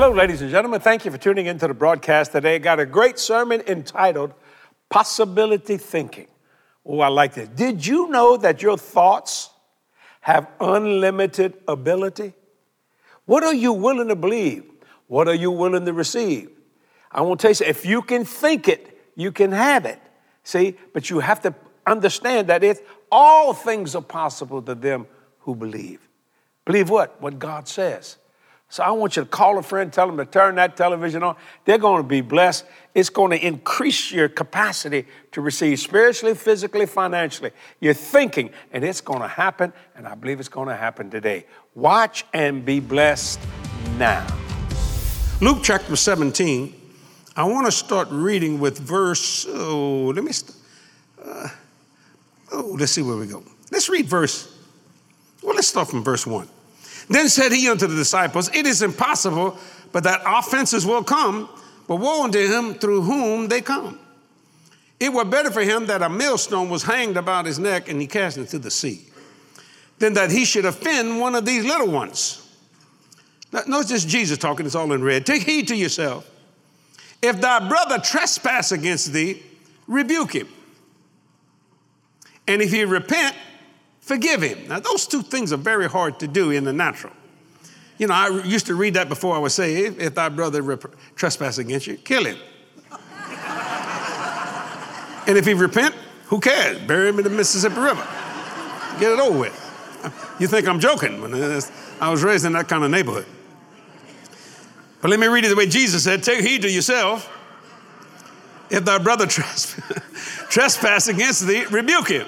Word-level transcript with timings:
Hello, 0.00 0.12
ladies 0.12 0.42
and 0.42 0.50
gentlemen. 0.52 0.80
Thank 0.80 1.04
you 1.04 1.10
for 1.10 1.18
tuning 1.18 1.46
into 1.46 1.66
the 1.66 1.74
broadcast 1.74 2.30
today. 2.30 2.54
I 2.54 2.58
Got 2.58 2.78
a 2.78 2.86
great 2.86 3.18
sermon 3.18 3.62
entitled 3.66 4.32
Possibility 4.88 5.76
Thinking. 5.76 6.28
Oh, 6.86 7.00
I 7.00 7.08
like 7.08 7.34
this. 7.34 7.48
Did 7.48 7.84
you 7.84 8.08
know 8.08 8.36
that 8.36 8.62
your 8.62 8.78
thoughts 8.78 9.50
have 10.20 10.46
unlimited 10.60 11.54
ability? 11.66 12.32
What 13.24 13.42
are 13.42 13.52
you 13.52 13.72
willing 13.72 14.06
to 14.06 14.14
believe? 14.14 14.70
What 15.08 15.26
are 15.26 15.34
you 15.34 15.50
willing 15.50 15.84
to 15.84 15.92
receive? 15.92 16.48
I 17.10 17.22
want 17.22 17.40
to 17.40 17.52
tell 17.52 17.66
you, 17.66 17.68
if 17.68 17.84
you 17.84 18.00
can 18.00 18.24
think 18.24 18.68
it, 18.68 19.00
you 19.16 19.32
can 19.32 19.50
have 19.50 19.84
it. 19.84 20.00
See, 20.44 20.76
but 20.92 21.10
you 21.10 21.18
have 21.18 21.42
to 21.42 21.52
understand 21.84 22.46
that 22.50 22.62
it's 22.62 22.80
all 23.10 23.52
things 23.52 23.96
are 23.96 24.02
possible 24.02 24.62
to 24.62 24.76
them 24.76 25.08
who 25.40 25.56
believe. 25.56 26.08
Believe 26.64 26.88
what? 26.88 27.20
What 27.20 27.40
God 27.40 27.66
says. 27.66 28.16
So 28.70 28.82
I 28.82 28.90
want 28.90 29.16
you 29.16 29.22
to 29.22 29.28
call 29.28 29.56
a 29.56 29.62
friend, 29.62 29.90
tell 29.90 30.06
them 30.06 30.18
to 30.18 30.26
turn 30.26 30.56
that 30.56 30.76
television 30.76 31.22
on. 31.22 31.36
They're 31.64 31.78
going 31.78 32.02
to 32.02 32.08
be 32.08 32.20
blessed. 32.20 32.66
It's 32.94 33.08
going 33.08 33.30
to 33.30 33.46
increase 33.46 34.12
your 34.12 34.28
capacity 34.28 35.06
to 35.32 35.40
receive 35.40 35.78
spiritually, 35.78 36.34
physically, 36.34 36.84
financially. 36.84 37.52
You're 37.80 37.94
thinking, 37.94 38.50
and 38.70 38.84
it's 38.84 39.00
going 39.00 39.20
to 39.20 39.28
happen, 39.28 39.72
and 39.96 40.06
I 40.06 40.14
believe 40.14 40.38
it's 40.38 40.50
going 40.50 40.68
to 40.68 40.76
happen 40.76 41.08
today. 41.08 41.46
Watch 41.74 42.26
and 42.34 42.62
be 42.62 42.78
blessed 42.78 43.40
now. 43.96 44.26
Luke 45.40 45.60
chapter 45.62 45.96
17. 45.96 46.74
I 47.36 47.44
want 47.44 47.66
to 47.66 47.72
start 47.72 48.08
reading 48.10 48.58
with 48.60 48.78
verse, 48.78 49.46
oh, 49.48 50.12
let 50.14 50.24
me, 50.24 50.32
uh, 51.24 51.48
oh, 52.52 52.76
let's 52.78 52.92
see 52.92 53.02
where 53.02 53.16
we 53.16 53.28
go. 53.28 53.42
Let's 53.70 53.88
read 53.88 54.06
verse, 54.06 54.52
well, 55.42 55.54
let's 55.54 55.68
start 55.68 55.88
from 55.88 56.02
verse 56.02 56.26
1. 56.26 56.48
Then 57.08 57.28
said 57.28 57.52
he 57.52 57.68
unto 57.68 57.86
the 57.86 57.96
disciples, 57.96 58.54
It 58.54 58.66
is 58.66 58.82
impossible, 58.82 59.58
but 59.92 60.04
that 60.04 60.20
offenses 60.26 60.84
will 60.84 61.02
come, 61.02 61.48
but 61.86 61.96
woe 61.96 62.24
unto 62.24 62.38
him 62.38 62.74
through 62.74 63.02
whom 63.02 63.48
they 63.48 63.60
come. 63.60 63.98
It 65.00 65.12
were 65.12 65.24
better 65.24 65.50
for 65.50 65.62
him 65.62 65.86
that 65.86 66.02
a 66.02 66.08
millstone 66.08 66.68
was 66.68 66.82
hanged 66.82 67.16
about 67.16 67.46
his 67.46 67.58
neck 67.58 67.88
and 67.88 68.00
he 68.00 68.06
cast 68.06 68.36
into 68.36 68.58
the 68.58 68.70
sea, 68.70 69.06
than 69.98 70.14
that 70.14 70.30
he 70.30 70.44
should 70.44 70.64
offend 70.64 71.20
one 71.20 71.34
of 71.34 71.44
these 71.44 71.64
little 71.64 71.90
ones. 71.90 72.44
Now, 73.52 73.62
notice 73.66 73.90
this 73.90 74.04
Jesus 74.04 74.36
talking, 74.36 74.66
it's 74.66 74.74
all 74.74 74.92
in 74.92 75.02
red. 75.02 75.24
Take 75.24 75.42
heed 75.42 75.68
to 75.68 75.76
yourself. 75.76 76.28
If 77.22 77.40
thy 77.40 77.66
brother 77.66 77.98
trespass 77.98 78.72
against 78.72 79.12
thee, 79.12 79.42
rebuke 79.86 80.34
him. 80.34 80.48
And 82.46 82.62
if 82.62 82.70
he 82.70 82.84
repent, 82.84 83.34
forgive 84.08 84.40
him. 84.40 84.66
Now, 84.68 84.80
those 84.80 85.06
two 85.06 85.22
things 85.22 85.52
are 85.52 85.58
very 85.58 85.86
hard 85.88 86.18
to 86.20 86.26
do 86.26 86.50
in 86.50 86.64
the 86.64 86.72
natural. 86.72 87.12
You 87.98 88.06
know, 88.06 88.14
I 88.14 88.28
used 88.42 88.66
to 88.66 88.74
read 88.74 88.94
that 88.94 89.08
before 89.08 89.36
I 89.36 89.38
was 89.38 89.54
saved. 89.54 90.00
If 90.00 90.14
thy 90.14 90.30
brother 90.30 90.62
rep- 90.62 90.94
trespass 91.14 91.58
against 91.58 91.86
you, 91.86 91.96
kill 91.96 92.24
him. 92.24 92.38
and 95.26 95.36
if 95.36 95.44
he 95.44 95.52
repent, 95.52 95.94
who 96.26 96.40
cares? 96.40 96.80
Bury 96.86 97.10
him 97.10 97.18
in 97.18 97.24
the 97.24 97.30
Mississippi 97.30 97.78
River. 97.80 98.06
Get 98.98 99.12
it 99.12 99.20
over 99.20 99.38
with. 99.38 99.64
You 100.40 100.46
think 100.46 100.66
I'm 100.68 100.80
joking? 100.80 101.22
I 102.00 102.10
was 102.10 102.22
raised 102.22 102.46
in 102.46 102.52
that 102.52 102.68
kind 102.68 102.84
of 102.84 102.90
neighborhood. 102.90 103.26
But 105.02 105.10
let 105.10 105.20
me 105.20 105.26
read 105.26 105.44
it 105.44 105.48
the 105.48 105.56
way 105.56 105.66
Jesus 105.66 106.04
said 106.04 106.22
Take 106.22 106.40
heed 106.40 106.62
to 106.62 106.70
yourself. 106.70 107.34
If 108.70 108.84
thy 108.84 108.98
brother 108.98 109.26
trespass 110.48 111.08
against 111.08 111.46
thee, 111.46 111.64
rebuke 111.66 112.08
him. 112.08 112.26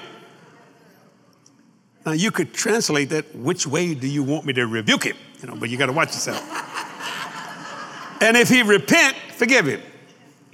Now 2.05 2.13
you 2.13 2.31
could 2.31 2.55
translate 2.55 3.11
that, 3.11 3.35
which 3.37 3.67
way 3.67 3.95
do 3.95 4.09
you 4.09 4.23
want 4.23 4.47
me 4.47 4.53
to 4.55 4.67
rebuke 4.67 5.05
him? 5.05 5.17
You 5.41 5.49
know, 5.49 5.57
but 5.57 5.69
you 5.69 5.77
got 5.77 5.87
to 5.87 5.93
watch 5.93 6.09
yourself. 6.09 6.41
and 8.23 8.37
if 8.37 8.49
he 8.49 8.63
repent, 8.63 9.17
forgive 9.35 9.67
him. 9.67 9.83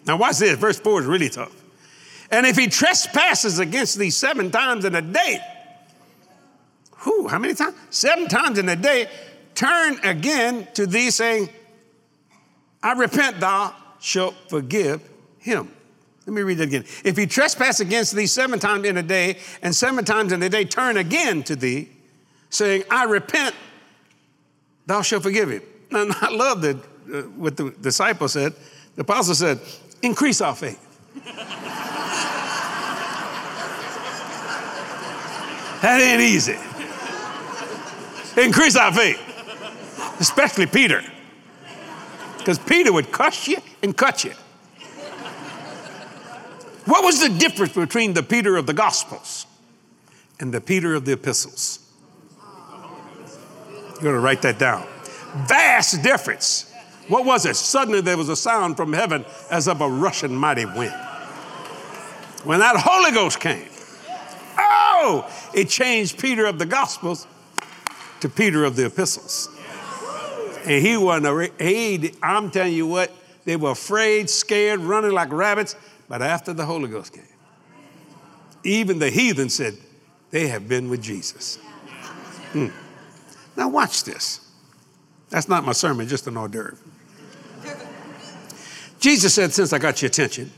Now 0.06 0.16
watch 0.16 0.38
this, 0.38 0.58
verse 0.58 0.78
4 0.78 1.02
is 1.02 1.06
really 1.06 1.28
tough. 1.28 1.52
And 2.30 2.46
if 2.46 2.56
he 2.56 2.66
trespasses 2.66 3.58
against 3.58 3.98
thee 3.98 4.10
seven 4.10 4.50
times 4.50 4.84
in 4.84 4.94
a 4.94 5.02
day, 5.02 5.40
who? 6.98 7.28
How 7.28 7.38
many 7.38 7.54
times? 7.54 7.76
Seven 7.90 8.26
times 8.26 8.58
in 8.58 8.68
a 8.68 8.76
day, 8.76 9.08
turn 9.54 9.98
again 10.02 10.66
to 10.74 10.86
thee, 10.86 11.10
saying, 11.10 11.48
I 12.82 12.92
repent, 12.92 13.38
thou 13.38 13.74
shalt 14.00 14.34
forgive 14.48 15.08
him. 15.38 15.75
Let 16.26 16.34
me 16.34 16.42
read 16.42 16.58
it 16.58 16.64
again. 16.64 16.84
If 17.04 17.16
he 17.16 17.26
trespass 17.26 17.78
against 17.78 18.14
thee 18.14 18.26
seven 18.26 18.58
times 18.58 18.84
in 18.84 18.96
a 18.96 19.02
day, 19.02 19.38
and 19.62 19.74
seven 19.74 20.04
times 20.04 20.32
in 20.32 20.42
a 20.42 20.48
day 20.48 20.64
turn 20.64 20.96
again 20.96 21.44
to 21.44 21.54
thee, 21.54 21.88
saying, 22.50 22.82
I 22.90 23.04
repent, 23.04 23.54
thou 24.86 25.02
shalt 25.02 25.22
forgive 25.22 25.50
him. 25.50 25.62
Now, 25.90 26.06
I 26.20 26.34
love 26.34 26.62
that 26.62 26.76
uh, 26.76 27.22
what 27.36 27.56
the 27.56 27.70
disciple 27.80 28.28
said. 28.28 28.54
The 28.96 29.02
apostle 29.02 29.36
said, 29.36 29.60
increase 30.02 30.40
our 30.40 30.56
faith. 30.56 30.82
that 35.82 36.00
ain't 36.00 36.22
easy. 36.22 36.56
Increase 38.36 38.76
our 38.76 38.92
faith, 38.92 39.20
especially 40.20 40.66
Peter. 40.66 41.02
Because 42.38 42.58
Peter 42.58 42.92
would 42.92 43.12
cuss 43.12 43.46
you 43.46 43.58
and 43.82 43.96
cut 43.96 44.24
you. 44.24 44.32
What 46.86 47.04
was 47.04 47.20
the 47.20 47.28
difference 47.28 47.74
between 47.74 48.14
the 48.14 48.22
Peter 48.22 48.56
of 48.56 48.66
the 48.66 48.72
Gospels 48.72 49.46
and 50.38 50.54
the 50.54 50.60
Peter 50.60 50.94
of 50.94 51.04
the 51.04 51.12
epistles? 51.12 51.80
You're 53.94 54.02
going 54.02 54.14
to 54.14 54.20
write 54.20 54.42
that 54.42 54.58
down. 54.58 54.86
Vast 55.48 56.02
difference. 56.02 56.72
What 57.08 57.24
was 57.24 57.44
it? 57.44 57.56
Suddenly 57.56 58.02
there 58.02 58.16
was 58.16 58.28
a 58.28 58.36
sound 58.36 58.76
from 58.76 58.92
heaven 58.92 59.24
as 59.50 59.66
of 59.68 59.80
a 59.80 59.88
rushing 59.88 60.34
mighty 60.34 60.64
wind. 60.64 60.94
When 62.44 62.60
that 62.60 62.76
Holy 62.78 63.10
Ghost 63.10 63.40
came, 63.40 63.68
oh, 64.56 65.28
it 65.54 65.68
changed 65.68 66.20
Peter 66.20 66.46
of 66.46 66.58
the 66.58 66.66
Gospels 66.66 67.26
to 68.20 68.28
Peter 68.28 68.64
of 68.64 68.76
the 68.76 68.86
epistles. 68.86 69.48
And 70.64 70.86
he 70.86 70.96
wasn't, 70.96 71.60
he, 71.60 72.12
I'm 72.22 72.50
telling 72.50 72.74
you 72.74 72.86
what, 72.86 73.10
they 73.44 73.56
were 73.56 73.70
afraid, 73.70 74.30
scared, 74.30 74.80
running 74.80 75.12
like 75.12 75.32
rabbits. 75.32 75.74
But 76.08 76.22
after 76.22 76.52
the 76.52 76.64
Holy 76.64 76.88
Ghost 76.88 77.12
came, 77.12 77.24
even 78.64 78.98
the 78.98 79.10
heathen 79.10 79.48
said, 79.48 79.76
they 80.30 80.48
have 80.48 80.68
been 80.68 80.90
with 80.90 81.02
Jesus. 81.02 81.56
Hmm. 82.52 82.68
Now, 83.56 83.68
watch 83.68 84.04
this. 84.04 84.40
That's 85.30 85.48
not 85.48 85.64
my 85.64 85.72
sermon, 85.72 86.06
just 86.08 86.26
an 86.26 86.36
hors 86.36 86.48
d'oeuvre. 86.48 86.76
Jesus 89.00 89.34
said, 89.34 89.52
Since 89.52 89.72
I 89.72 89.78
got 89.78 90.02
your 90.02 90.08
attention, 90.08 90.50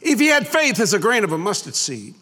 if 0.00 0.20
you 0.20 0.30
had 0.30 0.46
faith 0.46 0.78
as 0.80 0.94
a 0.94 0.98
grain 0.98 1.24
of 1.24 1.32
a 1.32 1.38
mustard 1.38 1.74
seed, 1.74 2.14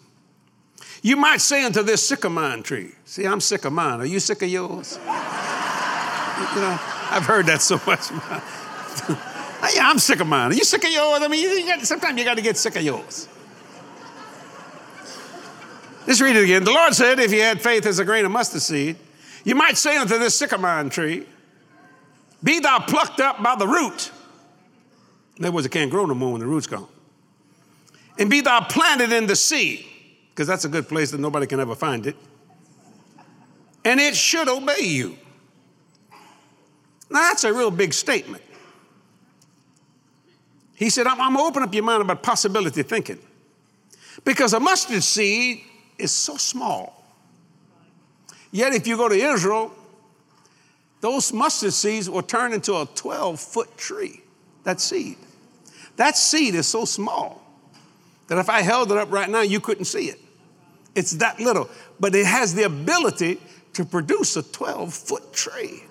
you 1.02 1.16
might 1.16 1.40
say 1.40 1.64
unto 1.64 1.82
this 1.82 2.06
sycamore 2.06 2.62
tree, 2.62 2.92
See, 3.04 3.26
I'm 3.26 3.40
sick 3.40 3.64
of 3.64 3.72
mine. 3.72 4.00
Are 4.00 4.06
you 4.06 4.20
sick 4.20 4.42
of 4.42 4.48
yours? 4.48 4.98
you 5.02 6.60
know, 6.60 6.78
I've 7.10 7.26
heard 7.26 7.46
that 7.46 7.60
so 7.62 7.80
much. 7.86 8.10
Yeah, 9.72 9.88
I'm 9.88 9.98
sick 9.98 10.20
of 10.20 10.26
mine. 10.26 10.50
Are 10.50 10.54
you 10.54 10.64
sick 10.64 10.84
of 10.84 10.90
yours? 10.90 11.22
I 11.22 11.28
mean, 11.28 11.40
you 11.40 11.66
got, 11.66 11.80
sometimes 11.86 12.18
you 12.18 12.24
got 12.24 12.36
to 12.36 12.42
get 12.42 12.56
sick 12.56 12.76
of 12.76 12.82
yours. 12.82 13.28
Let's 16.06 16.20
read 16.20 16.36
it 16.36 16.44
again. 16.44 16.64
The 16.64 16.70
Lord 16.72 16.94
said, 16.94 17.18
If 17.18 17.32
you 17.32 17.40
had 17.40 17.62
faith 17.62 17.86
as 17.86 17.98
a 17.98 18.04
grain 18.04 18.24
of 18.24 18.30
mustard 18.30 18.60
seed, 18.60 18.96
you 19.42 19.54
might 19.54 19.78
say 19.78 19.96
unto 19.96 20.18
this 20.18 20.36
sycamore 20.36 20.84
tree, 20.90 21.26
Be 22.42 22.60
thou 22.60 22.80
plucked 22.80 23.20
up 23.20 23.42
by 23.42 23.56
the 23.56 23.66
root. 23.66 24.10
In 25.38 25.44
other 25.44 25.54
words, 25.54 25.66
it 25.66 25.70
can't 25.70 25.90
grow 25.90 26.04
no 26.04 26.14
more 26.14 26.32
when 26.32 26.40
the 26.40 26.46
root's 26.46 26.66
gone. 26.66 26.88
And 28.18 28.30
be 28.30 28.40
thou 28.42 28.60
planted 28.60 29.12
in 29.12 29.26
the 29.26 29.34
sea, 29.34 29.86
because 30.30 30.46
that's 30.46 30.64
a 30.64 30.68
good 30.68 30.88
place 30.88 31.10
that 31.10 31.20
nobody 31.20 31.46
can 31.46 31.58
ever 31.58 31.74
find 31.74 32.06
it. 32.06 32.16
And 33.84 33.98
it 33.98 34.14
should 34.14 34.48
obey 34.48 34.82
you. 34.82 35.18
Now, 37.10 37.20
that's 37.20 37.44
a 37.44 37.52
real 37.52 37.70
big 37.70 37.92
statement. 37.92 38.43
He 40.84 40.90
said, 40.90 41.06
I'm, 41.06 41.18
I'm 41.18 41.32
going 41.32 41.42
to 41.42 41.48
open 41.48 41.62
up 41.62 41.74
your 41.74 41.82
mind 41.82 42.02
about 42.02 42.22
possibility 42.22 42.82
thinking. 42.82 43.18
Because 44.22 44.52
a 44.52 44.60
mustard 44.60 45.02
seed 45.02 45.62
is 45.96 46.12
so 46.12 46.36
small. 46.36 47.02
Yet, 48.50 48.74
if 48.74 48.86
you 48.86 48.98
go 48.98 49.08
to 49.08 49.14
Israel, 49.14 49.72
those 51.00 51.32
mustard 51.32 51.72
seeds 51.72 52.10
will 52.10 52.22
turn 52.22 52.52
into 52.52 52.74
a 52.74 52.86
12 52.94 53.40
foot 53.40 53.78
tree. 53.78 54.20
That 54.64 54.78
seed. 54.78 55.16
That 55.96 56.18
seed 56.18 56.54
is 56.54 56.66
so 56.66 56.84
small 56.84 57.42
that 58.26 58.36
if 58.36 58.50
I 58.50 58.60
held 58.60 58.92
it 58.92 58.98
up 58.98 59.10
right 59.10 59.30
now, 59.30 59.40
you 59.40 59.60
couldn't 59.60 59.86
see 59.86 60.10
it. 60.10 60.20
It's 60.94 61.12
that 61.12 61.40
little, 61.40 61.70
but 61.98 62.14
it 62.14 62.26
has 62.26 62.54
the 62.54 62.64
ability 62.64 63.40
to 63.72 63.86
produce 63.86 64.36
a 64.36 64.42
12 64.42 64.92
foot 64.92 65.32
tree. 65.32 65.84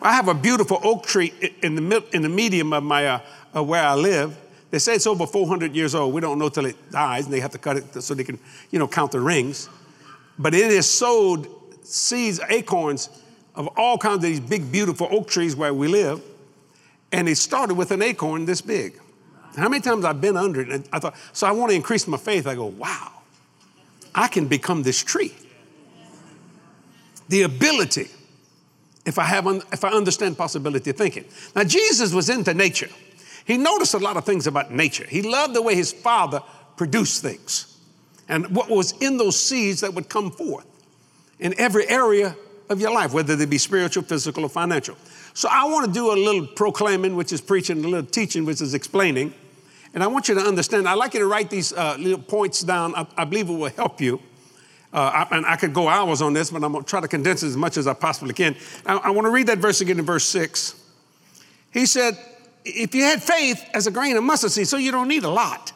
I 0.00 0.14
have 0.14 0.28
a 0.28 0.34
beautiful 0.34 0.80
oak 0.82 1.04
tree 1.04 1.34
in 1.62 1.74
the, 1.74 2.04
in 2.14 2.22
the 2.22 2.28
medium 2.30 2.72
of 2.72 2.82
my, 2.82 3.06
uh, 3.06 3.20
of 3.52 3.68
where 3.68 3.84
I 3.84 3.94
live. 3.94 4.36
They 4.70 4.78
say 4.78 4.94
it's 4.94 5.06
over 5.06 5.26
400 5.26 5.74
years 5.74 5.94
old. 5.94 6.14
We 6.14 6.20
don't 6.20 6.38
know 6.38 6.48
till 6.48 6.66
it 6.66 6.90
dies, 6.90 7.24
and 7.24 7.32
they 7.32 7.40
have 7.40 7.50
to 7.52 7.58
cut 7.58 7.76
it 7.76 8.02
so 8.02 8.14
they 8.14 8.24
can, 8.24 8.38
you 8.70 8.78
know, 8.78 8.88
count 8.88 9.12
the 9.12 9.20
rings. 9.20 9.68
But 10.38 10.54
it 10.54 10.70
has 10.70 10.88
sowed 10.88 11.46
seeds, 11.84 12.40
acorns 12.48 13.10
of 13.54 13.68
all 13.76 13.98
kinds 13.98 14.16
of 14.16 14.22
these 14.22 14.40
big, 14.40 14.72
beautiful 14.72 15.08
oak 15.10 15.28
trees 15.28 15.54
where 15.54 15.74
we 15.74 15.88
live. 15.88 16.22
And 17.12 17.28
it 17.28 17.36
started 17.36 17.74
with 17.74 17.90
an 17.90 18.00
acorn 18.00 18.46
this 18.46 18.62
big. 18.62 18.98
How 19.56 19.68
many 19.68 19.82
times 19.82 20.04
I've 20.04 20.20
been 20.20 20.36
under 20.36 20.62
it 20.62 20.70
and 20.70 20.88
I 20.92 20.98
thought, 20.98 21.14
so 21.32 21.46
I 21.46 21.52
want 21.52 21.70
to 21.70 21.76
increase 21.76 22.06
my 22.08 22.16
faith. 22.16 22.46
I 22.46 22.54
go, 22.54 22.66
wow, 22.66 23.12
I 24.14 24.28
can 24.28 24.48
become 24.48 24.82
this 24.82 25.02
tree. 25.04 25.34
The 27.28 27.42
ability, 27.42 28.08
if 29.04 29.18
I 29.18 29.24
have, 29.24 29.46
if 29.70 29.84
I 29.84 29.90
understand 29.90 30.38
possibility 30.38 30.92
thinking. 30.92 31.26
Now 31.54 31.64
Jesus 31.64 32.14
was 32.14 32.30
into 32.30 32.54
nature. 32.54 32.88
He 33.44 33.58
noticed 33.58 33.94
a 33.94 33.98
lot 33.98 34.16
of 34.16 34.24
things 34.24 34.46
about 34.46 34.70
nature. 34.70 35.06
He 35.08 35.22
loved 35.22 35.54
the 35.54 35.62
way 35.62 35.74
his 35.74 35.92
father 35.92 36.42
produced 36.76 37.22
things 37.22 37.78
and 38.28 38.54
what 38.54 38.70
was 38.70 38.92
in 39.00 39.16
those 39.16 39.40
seeds 39.40 39.80
that 39.80 39.94
would 39.94 40.08
come 40.08 40.30
forth 40.30 40.66
in 41.38 41.58
every 41.58 41.88
area 41.88 42.36
of 42.70 42.80
your 42.80 42.92
life, 42.92 43.12
whether 43.12 43.36
they 43.36 43.46
be 43.46 43.58
spiritual, 43.58 44.02
physical, 44.02 44.44
or 44.44 44.48
financial. 44.48 44.96
So 45.34 45.48
I 45.50 45.64
want 45.64 45.86
to 45.86 45.92
do 45.92 46.12
a 46.12 46.16
little 46.16 46.46
proclaiming, 46.46 47.16
which 47.16 47.32
is 47.32 47.40
preaching, 47.40 47.84
a 47.84 47.88
little 47.88 48.06
teaching, 48.06 48.44
which 48.44 48.60
is 48.60 48.74
explaining. 48.74 49.34
And 49.94 50.02
I 50.02 50.06
want 50.06 50.28
you 50.28 50.34
to 50.34 50.40
understand, 50.40 50.88
I'd 50.88 50.94
like 50.94 51.14
you 51.14 51.20
to 51.20 51.26
write 51.26 51.50
these 51.50 51.72
uh, 51.72 51.96
little 51.98 52.22
points 52.22 52.62
down. 52.62 52.94
I, 52.94 53.06
I, 53.16 53.24
believe 53.24 53.50
it 53.50 53.52
will 53.52 53.68
help 53.70 54.00
you. 54.00 54.20
Uh, 54.92 55.26
I, 55.30 55.36
and 55.36 55.46
I 55.46 55.56
could 55.56 55.74
go 55.74 55.88
hours 55.88 56.22
on 56.22 56.32
this, 56.32 56.50
but 56.50 56.62
I'm 56.64 56.72
going 56.72 56.84
to 56.84 56.88
try 56.88 57.00
to 57.00 57.08
condense 57.08 57.42
as 57.42 57.56
much 57.56 57.76
as 57.76 57.86
I 57.86 57.94
possibly 57.94 58.32
can. 58.32 58.56
I, 58.86 58.96
I 58.96 59.10
want 59.10 59.26
to 59.26 59.30
read 59.30 59.48
that 59.48 59.58
verse 59.58 59.80
again 59.80 59.98
in 59.98 60.04
verse 60.04 60.24
6. 60.24 60.74
He 61.70 61.86
said, 61.86 62.16
If 62.64 62.94
you 62.94 63.02
had 63.02 63.22
faith 63.22 63.64
as 63.74 63.86
a 63.86 63.90
grain 63.90 64.16
of 64.16 64.22
mustard 64.22 64.52
seed, 64.52 64.68
so 64.68 64.76
you 64.76 64.92
don't 64.92 65.08
need 65.08 65.24
a 65.24 65.30
lot. 65.30 65.72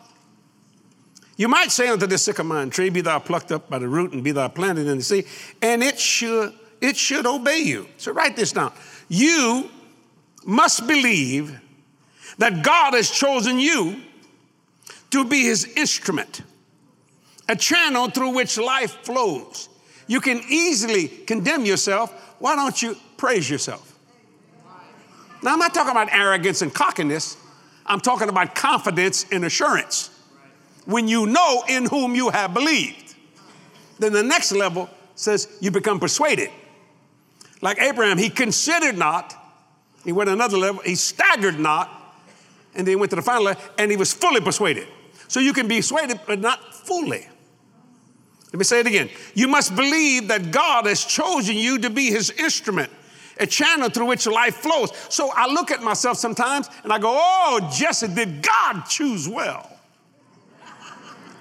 You 1.36 1.48
might 1.48 1.70
say 1.70 1.88
unto 1.88 2.06
this 2.06 2.22
sycamore 2.22 2.66
tree, 2.66 2.88
Be 2.88 3.02
thou 3.02 3.18
plucked 3.18 3.52
up 3.52 3.68
by 3.68 3.78
the 3.78 3.88
root 3.88 4.12
and 4.12 4.24
be 4.24 4.32
thou 4.32 4.48
planted 4.48 4.86
in 4.86 4.98
the 4.98 5.04
sea, 5.04 5.24
and 5.60 5.82
it 5.82 5.98
should, 5.98 6.54
it 6.80 6.96
should 6.96 7.26
obey 7.26 7.58
you. 7.58 7.88
So 7.98 8.12
write 8.12 8.36
this 8.36 8.52
down. 8.52 8.72
You 9.08 9.68
must 10.44 10.86
believe 10.86 11.60
that 12.38 12.62
God 12.62 12.94
has 12.94 13.10
chosen 13.10 13.58
you 13.58 14.00
to 15.10 15.24
be 15.24 15.42
his 15.42 15.64
instrument, 15.76 16.42
a 17.48 17.56
channel 17.56 18.08
through 18.08 18.30
which 18.30 18.58
life 18.58 18.92
flows. 19.02 19.68
You 20.06 20.20
can 20.20 20.40
easily 20.48 21.08
condemn 21.08 21.64
yourself. 21.64 22.12
Why 22.38 22.54
don't 22.54 22.80
you 22.80 22.96
praise 23.16 23.48
yourself? 23.48 23.95
Now, 25.42 25.52
I'm 25.52 25.58
not 25.58 25.74
talking 25.74 25.90
about 25.90 26.12
arrogance 26.12 26.62
and 26.62 26.72
cockiness, 26.72 27.36
I'm 27.84 28.00
talking 28.00 28.28
about 28.28 28.54
confidence 28.54 29.26
and 29.30 29.44
assurance. 29.44 30.10
When 30.86 31.08
you 31.08 31.26
know 31.26 31.64
in 31.68 31.86
whom 31.86 32.14
you 32.14 32.30
have 32.30 32.54
believed, 32.54 33.14
then 33.98 34.12
the 34.12 34.22
next 34.22 34.52
level 34.52 34.88
says 35.14 35.56
you 35.60 35.70
become 35.70 36.00
persuaded. 36.00 36.50
Like 37.62 37.80
Abraham, 37.80 38.18
he 38.18 38.28
considered 38.28 38.98
not, 38.98 39.34
he 40.04 40.12
went 40.12 40.30
another 40.30 40.58
level, 40.58 40.82
he 40.82 40.94
staggered 40.94 41.58
not, 41.58 41.90
and 42.74 42.86
then 42.86 42.92
he 42.92 42.96
went 42.96 43.10
to 43.10 43.16
the 43.16 43.22
final 43.22 43.44
level, 43.44 43.62
and 43.78 43.90
he 43.90 43.96
was 43.96 44.12
fully 44.12 44.40
persuaded. 44.40 44.86
So 45.28 45.40
you 45.40 45.52
can 45.52 45.66
be 45.66 45.76
persuaded, 45.76 46.20
but 46.26 46.40
not 46.40 46.74
fully. 46.74 47.26
Let 48.52 48.58
me 48.58 48.64
say 48.64 48.80
it 48.80 48.86
again. 48.86 49.10
You 49.34 49.48
must 49.48 49.74
believe 49.74 50.28
that 50.28 50.50
God 50.50 50.86
has 50.86 51.04
chosen 51.04 51.56
you 51.56 51.78
to 51.78 51.90
be 51.90 52.06
his 52.06 52.30
instrument, 52.30 52.92
a 53.38 53.46
channel 53.46 53.88
through 53.88 54.06
which 54.06 54.26
life 54.26 54.56
flows. 54.56 54.90
So 55.08 55.30
I 55.34 55.46
look 55.46 55.70
at 55.70 55.82
myself 55.82 56.16
sometimes 56.16 56.68
and 56.82 56.92
I 56.92 56.98
go, 56.98 57.16
Oh, 57.18 57.70
Jesse, 57.72 58.08
did 58.08 58.42
God 58.42 58.82
choose 58.82 59.28
well? 59.28 59.70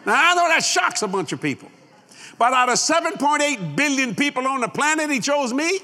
Now 0.05 0.13
I 0.13 0.35
know 0.35 0.47
that 0.47 0.63
shocks 0.63 1.01
a 1.01 1.07
bunch 1.07 1.31
of 1.31 1.41
people. 1.41 1.69
But 2.37 2.53
out 2.53 2.69
of 2.69 2.75
7.8 2.75 3.75
billion 3.75 4.13
people 4.13 4.45
on 4.47 4.61
the 4.61 4.67
planet, 4.67 5.09
he 5.09 5.19
chose 5.19 5.53
me. 5.53 5.79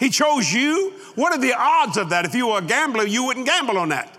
He 0.00 0.10
chose 0.10 0.52
you. 0.52 0.94
What 1.14 1.32
are 1.32 1.38
the 1.38 1.54
odds 1.56 1.96
of 1.96 2.08
that? 2.10 2.24
If 2.24 2.34
you 2.34 2.48
were 2.48 2.58
a 2.58 2.62
gambler, 2.62 3.06
you 3.06 3.24
wouldn't 3.24 3.46
gamble 3.46 3.78
on 3.78 3.90
that 3.90 4.18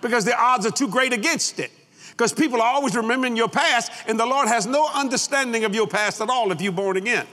because 0.00 0.24
the 0.24 0.38
odds 0.38 0.66
are 0.66 0.70
too 0.70 0.88
great 0.88 1.12
against 1.12 1.58
it. 1.58 1.72
Because 2.10 2.32
people 2.32 2.60
are 2.60 2.74
always 2.74 2.96
remembering 2.96 3.36
your 3.36 3.48
past, 3.48 3.92
and 4.06 4.18
the 4.18 4.26
Lord 4.26 4.48
has 4.48 4.66
no 4.66 4.88
understanding 4.92 5.64
of 5.64 5.74
your 5.74 5.86
past 5.86 6.20
at 6.20 6.28
all 6.28 6.50
if 6.50 6.60
you're 6.60 6.72
born 6.72 6.96
again. 6.96 7.26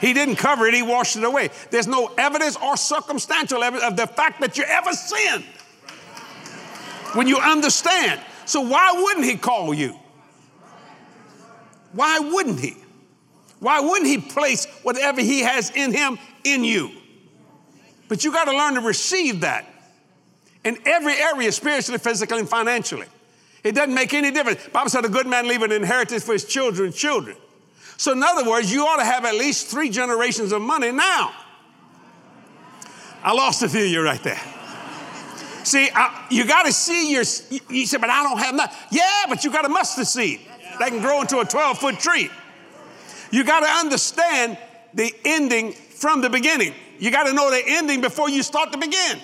He 0.00 0.12
didn't 0.12 0.36
cover 0.36 0.66
it, 0.66 0.74
He 0.74 0.82
washed 0.82 1.16
it 1.16 1.24
away. 1.24 1.50
There's 1.70 1.86
no 1.86 2.10
evidence 2.16 2.56
or 2.56 2.76
circumstantial 2.76 3.62
evidence 3.62 3.90
of 3.90 3.96
the 3.96 4.06
fact 4.06 4.40
that 4.40 4.56
you 4.56 4.64
ever 4.66 4.92
sinned. 4.92 5.44
When 7.14 7.26
you 7.26 7.38
understand. 7.38 8.20
So, 8.46 8.60
why 8.60 8.92
wouldn't 8.96 9.26
He 9.26 9.36
call 9.36 9.74
you? 9.74 9.96
Why 11.92 12.18
wouldn't 12.18 12.60
He? 12.60 12.76
Why 13.58 13.80
wouldn't 13.80 14.06
He 14.06 14.18
place 14.18 14.66
whatever 14.82 15.20
He 15.20 15.40
has 15.40 15.70
in 15.70 15.92
Him 15.92 16.18
in 16.44 16.64
you? 16.64 16.90
But 18.08 18.24
you 18.24 18.32
got 18.32 18.44
to 18.44 18.52
learn 18.52 18.74
to 18.74 18.80
receive 18.80 19.42
that 19.42 19.66
in 20.64 20.78
every 20.86 21.14
area, 21.14 21.52
spiritually, 21.52 21.98
physically, 21.98 22.40
and 22.40 22.48
financially. 22.48 23.06
It 23.62 23.74
doesn't 23.74 23.94
make 23.94 24.14
any 24.14 24.30
difference. 24.30 24.66
Bible 24.68 24.90
said 24.90 25.04
a 25.04 25.08
good 25.08 25.26
man 25.26 25.46
leave 25.46 25.62
an 25.62 25.72
inheritance 25.72 26.24
for 26.24 26.32
his 26.32 26.44
children's 26.44 26.96
children. 26.96 27.36
So, 28.00 28.12
in 28.12 28.22
other 28.22 28.48
words, 28.48 28.72
you 28.72 28.86
ought 28.86 28.96
to 28.96 29.04
have 29.04 29.26
at 29.26 29.34
least 29.34 29.66
three 29.66 29.90
generations 29.90 30.52
of 30.52 30.62
money 30.62 30.90
now. 30.90 31.34
I 33.22 33.34
lost 33.34 33.62
a 33.62 33.68
few 33.68 33.82
of 33.84 33.88
you 33.88 34.00
right 34.00 34.22
there. 34.22 34.40
See, 35.64 35.90
I, 35.94 36.26
you 36.30 36.46
got 36.46 36.62
to 36.62 36.72
see 36.72 37.12
your, 37.12 37.24
you, 37.50 37.60
you 37.68 37.84
say, 37.84 37.98
but 37.98 38.08
I 38.08 38.22
don't 38.22 38.38
have 38.38 38.54
enough. 38.54 38.86
Yeah, 38.90 39.24
but 39.28 39.44
you 39.44 39.52
got 39.52 39.66
a 39.66 39.68
mustard 39.68 40.06
seed 40.06 40.40
that 40.78 40.88
can 40.88 41.02
grow 41.02 41.20
into 41.20 41.40
a 41.40 41.44
12 41.44 41.76
foot 41.76 41.98
tree. 41.98 42.30
You 43.30 43.44
got 43.44 43.60
to 43.60 43.66
understand 43.66 44.56
the 44.94 45.12
ending 45.26 45.72
from 45.72 46.22
the 46.22 46.30
beginning. 46.30 46.72
You 47.00 47.10
got 47.10 47.24
to 47.24 47.34
know 47.34 47.50
the 47.50 47.62
ending 47.62 48.00
before 48.00 48.30
you 48.30 48.42
start 48.42 48.72
to 48.72 48.78
begin. 48.78 49.18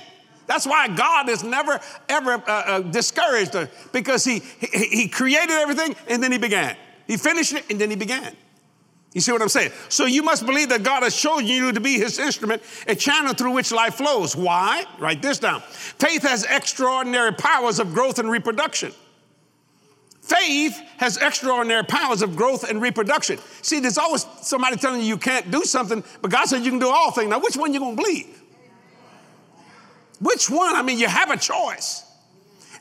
That's 0.47 0.67
why 0.67 0.89
God 0.89 1.31
is 1.31 1.43
never, 1.43 1.81
ever 2.11 2.33
uh, 2.33 2.43
uh, 2.47 2.81
discouraged 2.81 3.57
because 3.93 4.23
he, 4.23 4.41
he, 4.61 4.87
he 4.89 5.09
created 5.09 5.53
everything 5.53 5.97
and 6.09 6.23
then 6.23 6.31
he 6.31 6.37
began. 6.37 6.77
He 7.07 7.17
finished 7.17 7.55
it 7.55 7.65
and 7.71 7.81
then 7.81 7.89
he 7.89 7.97
began. 7.97 8.37
You 9.17 9.23
see 9.23 9.33
what 9.33 9.41
I'm 9.41 9.49
saying? 9.49 9.73
So 9.89 10.05
you 10.05 10.23
must 10.23 10.45
believe 10.45 10.69
that 10.69 10.83
God 10.83 11.03
has 11.03 11.17
chosen 11.17 11.47
you 11.47 11.73
to 11.73 11.81
be 11.81 11.95
his 11.95 12.19
instrument, 12.19 12.61
a 12.87 12.95
channel 12.95 13.33
through 13.33 13.53
which 13.53 13.73
life 13.73 13.95
flows. 13.95 14.37
Why? 14.37 14.85
Write 14.99 15.23
this 15.23 15.39
down. 15.39 15.63
Faith 15.63 16.21
has 16.21 16.45
extraordinary 16.45 17.33
powers 17.33 17.79
of 17.79 17.95
growth 17.95 18.19
and 18.19 18.31
reproduction. 18.31 18.93
Faith 20.21 20.79
has 20.99 21.17
extraordinary 21.17 21.83
powers 21.85 22.21
of 22.21 22.37
growth 22.37 22.69
and 22.69 22.83
reproduction. 22.83 23.39
See, 23.63 23.81
there's 23.81 23.97
always 23.97 24.27
somebody 24.43 24.77
telling 24.77 25.01
you 25.01 25.07
you 25.07 25.17
can't 25.17 25.51
do 25.51 25.63
something, 25.63 26.05
but 26.21 26.31
God 26.31 26.45
said 26.45 26.63
you 26.63 26.71
can 26.71 26.79
do 26.79 26.91
all 26.91 27.11
things. 27.11 27.31
Now, 27.31 27.39
which 27.39 27.57
one 27.57 27.73
you 27.73 27.81
gonna 27.81 27.97
believe? 27.97 28.43
Which 30.21 30.51
one? 30.51 30.77
I 30.77 30.83
mean, 30.83 30.99
you 30.99 31.09
have 31.09 31.31
a 31.31 31.39
choice. 31.39 32.05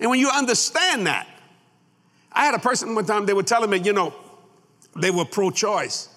And 0.01 0.09
when 0.09 0.19
you 0.19 0.29
understand 0.29 1.07
that, 1.07 1.29
I 2.29 2.43
had 2.43 2.55
a 2.55 2.59
person 2.59 2.93
one 2.93 3.05
time, 3.05 3.25
they 3.25 3.33
were 3.33 3.41
telling 3.41 3.69
me, 3.69 3.77
you 3.77 3.93
know, 3.93 4.13
they 4.98 5.12
were 5.12 5.24
pro 5.24 5.50
choice. 5.50 6.09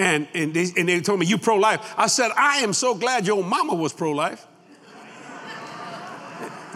And, 0.00 0.28
and, 0.32 0.54
they, 0.54 0.66
and 0.78 0.88
they 0.88 0.98
told 1.02 1.20
me, 1.20 1.26
You 1.26 1.36
pro 1.36 1.56
life. 1.56 1.94
I 1.94 2.06
said, 2.06 2.30
I 2.34 2.60
am 2.60 2.72
so 2.72 2.94
glad 2.94 3.26
your 3.26 3.44
mama 3.44 3.74
was 3.74 3.92
pro 3.92 4.12
life. 4.12 4.46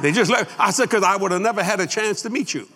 they 0.02 0.12
just 0.12 0.30
left. 0.30 0.54
I 0.60 0.70
said, 0.72 0.90
Because 0.90 1.02
I 1.02 1.16
would 1.16 1.32
have 1.32 1.40
never 1.40 1.62
had 1.62 1.80
a 1.80 1.86
chance 1.86 2.20
to 2.22 2.30
meet 2.30 2.52
you. 2.52 2.68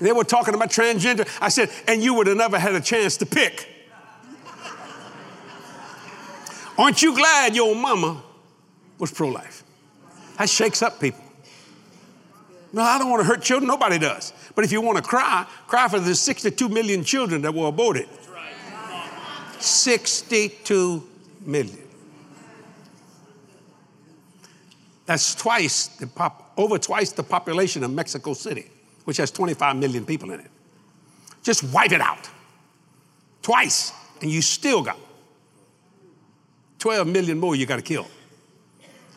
They 0.00 0.10
were 0.10 0.24
talking 0.24 0.52
about 0.54 0.70
transgender. 0.70 1.28
I 1.40 1.48
said, 1.48 1.70
And 1.86 2.02
you 2.02 2.14
would 2.14 2.26
have 2.26 2.36
never 2.36 2.58
had 2.58 2.74
a 2.74 2.80
chance 2.80 3.16
to 3.18 3.26
pick. 3.26 3.68
Aren't 6.76 7.02
you 7.02 7.14
glad 7.14 7.54
your 7.54 7.76
mama 7.76 8.20
was 8.98 9.12
pro 9.12 9.28
life? 9.28 9.62
That 10.38 10.50
shakes 10.50 10.82
up 10.82 11.00
people. 11.00 11.22
No, 12.78 12.84
I 12.84 12.96
don't 12.96 13.10
want 13.10 13.22
to 13.22 13.26
hurt 13.26 13.42
children. 13.42 13.66
Nobody 13.66 13.98
does. 13.98 14.32
But 14.54 14.64
if 14.64 14.70
you 14.70 14.80
want 14.80 14.98
to 14.98 15.02
cry, 15.02 15.44
cry 15.66 15.88
for 15.88 15.98
the 15.98 16.14
62 16.14 16.68
million 16.68 17.02
children 17.02 17.42
that 17.42 17.52
were 17.52 17.66
aborted. 17.66 18.06
62 19.58 21.02
million. 21.44 21.88
That's 25.06 25.34
twice 25.34 25.88
the 25.88 26.06
pop, 26.06 26.52
over 26.56 26.78
twice 26.78 27.10
the 27.10 27.24
population 27.24 27.82
of 27.82 27.90
Mexico 27.90 28.32
City, 28.32 28.70
which 29.06 29.16
has 29.16 29.32
25 29.32 29.74
million 29.74 30.06
people 30.06 30.30
in 30.30 30.38
it. 30.38 30.50
Just 31.42 31.64
wipe 31.74 31.90
it 31.90 32.00
out. 32.00 32.30
Twice, 33.42 33.92
and 34.22 34.30
you 34.30 34.40
still 34.40 34.84
got 34.84 34.98
12 36.78 37.08
million 37.08 37.40
more 37.40 37.56
you 37.56 37.66
got 37.66 37.76
to 37.76 37.82
kill, 37.82 38.06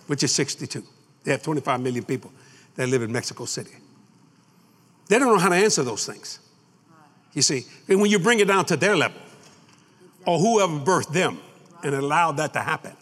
which 0.08 0.24
is 0.24 0.34
62. 0.34 0.84
They 1.24 1.30
have 1.30 1.44
25 1.44 1.80
million 1.80 2.04
people 2.04 2.32
that 2.76 2.88
live 2.90 3.02
in 3.02 3.12
Mexico 3.12 3.46
City. 3.46 3.72
They 5.08 5.20
don't 5.20 5.28
know 5.28 5.40
how 5.40 5.50
to 5.50 5.56
answer 5.56 5.84
those 5.84 6.06
things. 6.06 6.40
You 7.34 7.42
see, 7.42 7.66
and 7.88 8.02
when 8.02 8.12
you 8.12 8.20
bring 8.20 8.40
it 8.40 8.48
down 8.48 8.66
to 8.66 8.78
their 8.78 8.96
level, 8.96 9.22
or 10.26 10.40
whoever 10.40 10.74
birthed 10.74 11.14
them 11.14 11.40
and 11.84 11.96
allowed 11.96 12.38
that 12.38 12.54
to 12.54 12.60
happen. 12.60 12.96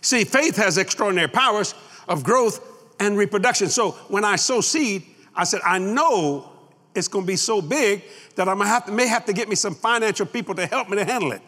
See, 0.00 0.24
faith 0.24 0.56
has 0.56 0.78
extraordinary 0.78 1.28
powers 1.28 1.74
of 2.08 2.24
growth 2.24 2.66
and 2.98 3.16
reproduction. 3.16 3.68
So 3.68 3.92
when 4.08 4.24
I 4.24 4.36
sow 4.36 4.60
seed, 4.60 5.04
I 5.34 5.44
said, 5.44 5.60
I 5.64 5.78
know 5.78 6.50
it's 6.94 7.08
going 7.08 7.24
to 7.24 7.26
be 7.26 7.36
so 7.36 7.60
big 7.60 8.02
that 8.36 8.48
I 8.48 8.80
to, 8.80 8.92
may 8.92 9.06
have 9.06 9.26
to 9.26 9.32
get 9.32 9.48
me 9.48 9.54
some 9.54 9.74
financial 9.74 10.26
people 10.26 10.54
to 10.54 10.66
help 10.66 10.88
me 10.88 10.96
to 10.96 11.04
handle 11.04 11.32
it 11.32 11.42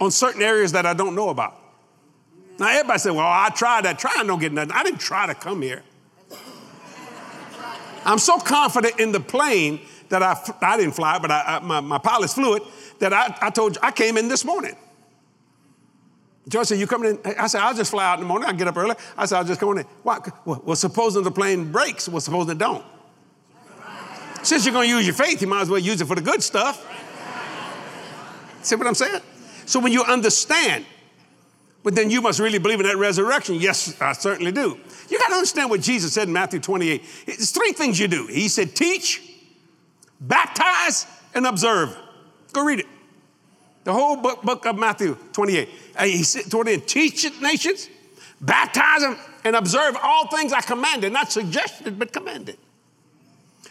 on 0.00 0.10
certain 0.10 0.42
areas 0.42 0.72
that 0.72 0.86
I 0.86 0.94
don't 0.94 1.14
know 1.14 1.30
about. 1.30 1.58
Now, 2.58 2.68
everybody 2.68 2.98
said, 2.98 3.12
well, 3.12 3.26
I 3.26 3.48
tried 3.48 3.84
that. 3.86 3.98
Trying 3.98 4.26
don't 4.26 4.38
get 4.38 4.52
nothing. 4.52 4.72
I 4.72 4.82
didn't 4.82 5.00
try 5.00 5.26
to 5.26 5.34
come 5.34 5.62
here. 5.62 5.82
I'm 8.04 8.18
so 8.18 8.38
confident 8.38 9.00
in 9.00 9.12
the 9.12 9.20
plane 9.20 9.80
that 10.08 10.22
I, 10.22 10.36
I 10.60 10.76
didn't 10.76 10.94
fly, 10.94 11.18
but 11.18 11.30
I, 11.30 11.42
I, 11.56 11.60
my, 11.60 11.80
my 11.80 11.98
pilot's 11.98 12.36
it. 12.36 12.62
that 12.98 13.12
I, 13.12 13.36
I 13.40 13.50
told 13.50 13.76
you, 13.76 13.80
I 13.82 13.90
came 13.90 14.16
in 14.16 14.28
this 14.28 14.44
morning. 14.44 14.76
George 16.48 16.66
said, 16.66 16.78
You 16.78 16.86
coming 16.86 17.18
in? 17.24 17.36
I 17.38 17.46
said, 17.46 17.60
I'll 17.60 17.74
just 17.74 17.90
fly 17.90 18.04
out 18.04 18.14
in 18.14 18.20
the 18.20 18.26
morning. 18.26 18.48
I 18.48 18.52
get 18.52 18.68
up 18.68 18.76
early. 18.76 18.96
I 19.16 19.26
said, 19.26 19.38
I'll 19.38 19.44
just 19.44 19.60
go 19.60 19.72
in. 19.72 19.84
Why? 20.02 20.18
Well, 20.44 20.76
supposing 20.76 21.22
the 21.22 21.30
plane 21.30 21.70
breaks, 21.70 22.08
well, 22.08 22.20
supposing 22.20 22.52
it 22.52 22.58
don't. 22.58 22.84
Since 24.42 24.66
you're 24.66 24.74
going 24.74 24.88
to 24.88 24.94
use 24.94 25.06
your 25.06 25.14
faith, 25.14 25.40
you 25.40 25.46
might 25.46 25.62
as 25.62 25.70
well 25.70 25.78
use 25.78 26.00
it 26.00 26.06
for 26.06 26.16
the 26.16 26.20
good 26.20 26.42
stuff. 26.42 26.84
See 28.62 28.74
what 28.74 28.86
I'm 28.86 28.94
saying? 28.94 29.20
So 29.66 29.78
when 29.78 29.92
you 29.92 30.02
understand, 30.02 30.84
but 31.82 31.94
then 31.94 32.10
you 32.10 32.20
must 32.20 32.38
really 32.38 32.58
believe 32.58 32.80
in 32.80 32.86
that 32.86 32.96
resurrection. 32.96 33.56
Yes, 33.56 34.00
I 34.00 34.12
certainly 34.12 34.52
do. 34.52 34.78
You 35.08 35.18
got 35.18 35.28
to 35.28 35.34
understand 35.34 35.70
what 35.70 35.80
Jesus 35.80 36.12
said 36.12 36.28
in 36.28 36.32
Matthew 36.32 36.60
28. 36.60 37.02
It's 37.26 37.50
three 37.50 37.72
things 37.72 37.98
you 37.98 38.08
do. 38.08 38.26
He 38.26 38.48
said, 38.48 38.76
teach, 38.76 39.20
baptize, 40.20 41.06
and 41.34 41.46
observe. 41.46 41.96
Go 42.52 42.64
read 42.64 42.80
it. 42.80 42.86
The 43.84 43.92
whole 43.92 44.16
book, 44.16 44.42
book 44.42 44.64
of 44.64 44.78
Matthew 44.78 45.16
28. 45.32 45.68
Uh, 45.96 46.04
he 46.04 46.22
said, 46.22 46.50
28, 46.50 46.86
teach 46.86 47.40
nations, 47.40 47.88
baptize 48.40 49.00
them, 49.00 49.18
and 49.44 49.56
observe 49.56 49.96
all 50.00 50.28
things 50.28 50.52
I 50.52 50.60
commanded, 50.60 51.12
not 51.12 51.32
suggested, 51.32 51.98
but 51.98 52.12
commanded. 52.12 52.58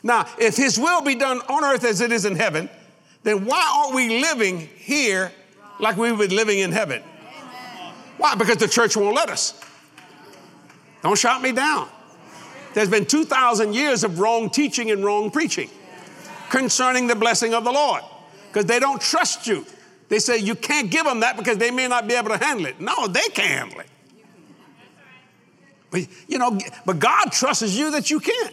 Now, 0.03 0.27
if 0.37 0.57
his 0.57 0.77
will 0.77 1.01
be 1.01 1.15
done 1.15 1.39
on 1.47 1.63
earth 1.63 1.85
as 1.85 2.01
it 2.01 2.11
is 2.11 2.25
in 2.25 2.35
heaven, 2.35 2.69
then 3.23 3.45
why 3.45 3.83
aren't 3.83 3.95
we 3.95 4.21
living 4.21 4.59
here 4.59 5.31
like 5.79 5.95
we 5.95 6.11
were 6.11 6.25
living 6.25 6.59
in 6.59 6.71
heaven? 6.71 7.03
Why? 8.21 8.35
Because 8.35 8.57
the 8.57 8.67
church 8.67 8.95
won't 8.95 9.15
let 9.15 9.31
us. 9.31 9.59
Don't 11.01 11.17
shout 11.17 11.41
me 11.41 11.53
down. 11.53 11.89
There's 12.75 12.87
been 12.87 13.07
2,000 13.07 13.73
years 13.73 14.03
of 14.03 14.19
wrong 14.19 14.51
teaching 14.51 14.91
and 14.91 15.03
wrong 15.03 15.31
preaching 15.31 15.71
concerning 16.51 17.07
the 17.07 17.15
blessing 17.15 17.55
of 17.55 17.63
the 17.63 17.71
Lord 17.71 18.03
because 18.47 18.67
they 18.67 18.79
don't 18.79 19.01
trust 19.01 19.47
you. 19.47 19.65
They 20.09 20.19
say 20.19 20.37
you 20.37 20.53
can't 20.53 20.91
give 20.91 21.03
them 21.03 21.21
that 21.21 21.35
because 21.35 21.57
they 21.57 21.71
may 21.71 21.87
not 21.87 22.07
be 22.07 22.13
able 22.13 22.29
to 22.29 22.37
handle 22.37 22.67
it. 22.67 22.79
No, 22.79 23.07
they 23.07 23.27
can 23.33 23.47
handle 23.47 23.79
it. 23.79 23.87
But, 25.89 26.01
you 26.27 26.37
know, 26.37 26.59
but 26.85 26.99
God 26.99 27.31
trusts 27.31 27.75
you 27.75 27.89
that 27.89 28.11
you 28.11 28.19
can. 28.19 28.51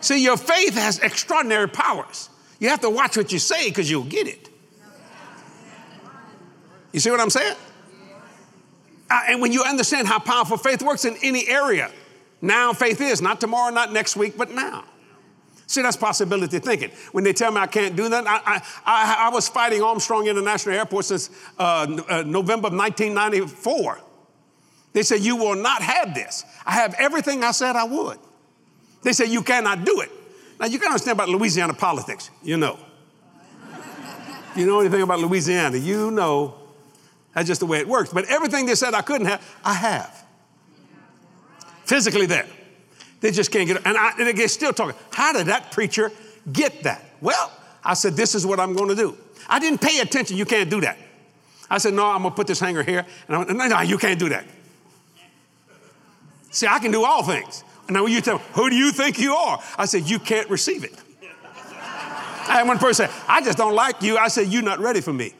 See, 0.00 0.24
your 0.24 0.38
faith 0.38 0.72
has 0.72 1.00
extraordinary 1.00 1.68
powers. 1.68 2.30
You 2.60 2.70
have 2.70 2.80
to 2.80 2.88
watch 2.88 3.18
what 3.18 3.30
you 3.30 3.38
say 3.38 3.68
because 3.68 3.90
you'll 3.90 4.04
get 4.04 4.26
it. 4.26 4.48
You 6.92 7.00
see 7.00 7.10
what 7.10 7.20
I'm 7.20 7.28
saying? 7.28 7.56
Uh, 9.14 9.20
and 9.28 9.40
when 9.40 9.52
you 9.52 9.62
understand 9.62 10.08
how 10.08 10.18
powerful 10.18 10.56
faith 10.56 10.82
works 10.82 11.04
in 11.04 11.16
any 11.22 11.46
area, 11.46 11.88
now 12.42 12.72
faith 12.72 13.00
is, 13.00 13.22
not 13.22 13.40
tomorrow, 13.40 13.72
not 13.72 13.92
next 13.92 14.16
week, 14.16 14.36
but 14.36 14.50
now. 14.50 14.82
See, 15.68 15.82
that's 15.82 15.96
possibility 15.96 16.58
thinking. 16.58 16.90
When 17.12 17.22
they 17.22 17.32
tell 17.32 17.52
me 17.52 17.60
I 17.60 17.68
can't 17.68 17.94
do 17.94 18.08
that, 18.08 18.26
I, 18.26 18.60
I, 18.84 19.26
I, 19.26 19.30
was 19.30 19.48
fighting 19.48 19.82
Armstrong 19.82 20.26
International 20.26 20.74
Airport 20.74 21.04
since 21.04 21.30
uh, 21.60 21.86
uh, 22.08 22.24
November 22.26 22.66
of 22.66 22.74
1994. 22.74 24.00
They 24.92 25.04
said, 25.04 25.20
You 25.20 25.36
will 25.36 25.54
not 25.54 25.80
have 25.80 26.12
this. 26.12 26.44
I 26.66 26.72
have 26.72 26.96
everything 26.98 27.44
I 27.44 27.52
said 27.52 27.76
I 27.76 27.84
would. 27.84 28.18
They 29.02 29.12
said, 29.12 29.28
You 29.28 29.42
cannot 29.42 29.84
do 29.84 30.00
it. 30.00 30.10
Now, 30.58 30.66
you 30.66 30.80
can 30.80 30.88
understand 30.88 31.16
about 31.16 31.28
Louisiana 31.28 31.74
politics. 31.74 32.30
You 32.42 32.56
know. 32.56 32.80
you 34.56 34.66
know 34.66 34.80
anything 34.80 35.02
about 35.02 35.20
Louisiana, 35.20 35.76
you 35.76 36.10
know 36.10 36.63
that's 37.34 37.48
just 37.48 37.60
the 37.60 37.66
way 37.66 37.78
it 37.78 37.88
works. 37.88 38.12
But 38.12 38.26
everything 38.26 38.66
they 38.66 38.74
said 38.74 38.94
I 38.94 39.02
couldn't 39.02 39.26
have, 39.26 39.56
I 39.64 39.74
have. 39.74 40.24
Physically 41.84 42.26
there. 42.26 42.46
They 43.20 43.30
just 43.30 43.50
can't 43.50 43.66
get 43.66 43.76
it. 43.76 43.82
And, 43.84 43.96
I, 43.96 44.12
and 44.18 44.38
they're 44.38 44.48
still 44.48 44.72
talking. 44.72 44.98
How 45.12 45.32
did 45.32 45.46
that 45.46 45.72
preacher 45.72 46.12
get 46.52 46.82
that? 46.84 47.04
Well, 47.20 47.52
I 47.84 47.94
said, 47.94 48.14
this 48.14 48.34
is 48.34 48.46
what 48.46 48.60
I'm 48.60 48.74
going 48.74 48.88
to 48.88 48.94
do. 48.94 49.16
I 49.48 49.58
didn't 49.58 49.80
pay 49.80 50.00
attention. 50.00 50.36
You 50.36 50.44
can't 50.44 50.70
do 50.70 50.80
that. 50.82 50.98
I 51.70 51.78
said, 51.78 51.94
no, 51.94 52.06
I'm 52.06 52.22
going 52.22 52.32
to 52.32 52.36
put 52.36 52.46
this 52.46 52.60
hangar 52.60 52.82
here. 52.82 53.04
And 53.28 53.36
I'm, 53.36 53.56
no, 53.56 53.66
no, 53.66 53.80
you 53.80 53.98
can't 53.98 54.18
do 54.18 54.28
that. 54.28 54.44
See, 56.50 56.66
I 56.66 56.78
can 56.78 56.92
do 56.92 57.04
all 57.04 57.22
things. 57.22 57.64
And 57.88 57.94
now 57.94 58.06
you 58.06 58.20
tell 58.20 58.38
me, 58.38 58.44
who 58.52 58.70
do 58.70 58.76
you 58.76 58.92
think 58.92 59.18
you 59.18 59.34
are? 59.34 59.60
I 59.76 59.86
said, 59.86 60.08
you 60.08 60.18
can't 60.18 60.48
receive 60.48 60.84
it. 60.84 60.92
I 61.72 62.58
had 62.58 62.68
one 62.68 62.78
person 62.78 63.08
say, 63.08 63.14
I 63.26 63.42
just 63.42 63.58
don't 63.58 63.74
like 63.74 64.02
you. 64.02 64.16
I 64.16 64.28
said, 64.28 64.48
you're 64.48 64.62
not 64.62 64.78
ready 64.78 65.00
for 65.00 65.12
me. 65.12 65.34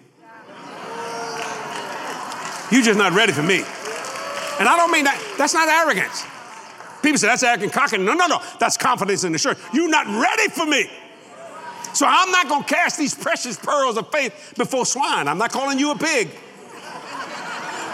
You're 2.75 2.83
just 2.83 2.99
not 2.99 3.13
ready 3.13 3.33
for 3.33 3.45
me. 3.45 3.59
And 4.59 4.69
I 4.69 4.75
don't 4.77 4.91
mean 4.91 5.05
that, 5.05 5.23
that's 5.39 5.55
not 5.55 5.69
arrogance. 5.69 6.25
People 7.03 7.19
say 7.19 7.29
that's 7.29 7.45
arrogant, 7.45 7.73
cocky. 7.73 7.99
No, 7.99 8.15
no, 8.15 8.27
no. 8.27 8.43
That's 8.59 8.77
confidence 8.77 9.23
in 9.23 9.31
the 9.31 9.39
church. 9.39 9.59
You're 9.73 9.89
not 9.89 10.09
ready 10.09 10.51
for 10.51 10.67
me. 10.67 10.91
So 11.93 12.05
I'm 12.05 12.33
not 12.33 12.49
going 12.49 12.65
to 12.65 12.69
cast 12.69 12.99
these 12.99 13.15
precious 13.15 13.57
pearls 13.57 13.97
of 13.97 14.11
faith 14.11 14.55
before 14.57 14.85
swine. 14.87 15.29
I'm 15.29 15.39
not 15.39 15.53
calling 15.53 15.79
you 15.79 15.93
a 15.93 15.97
pig. 15.97 16.31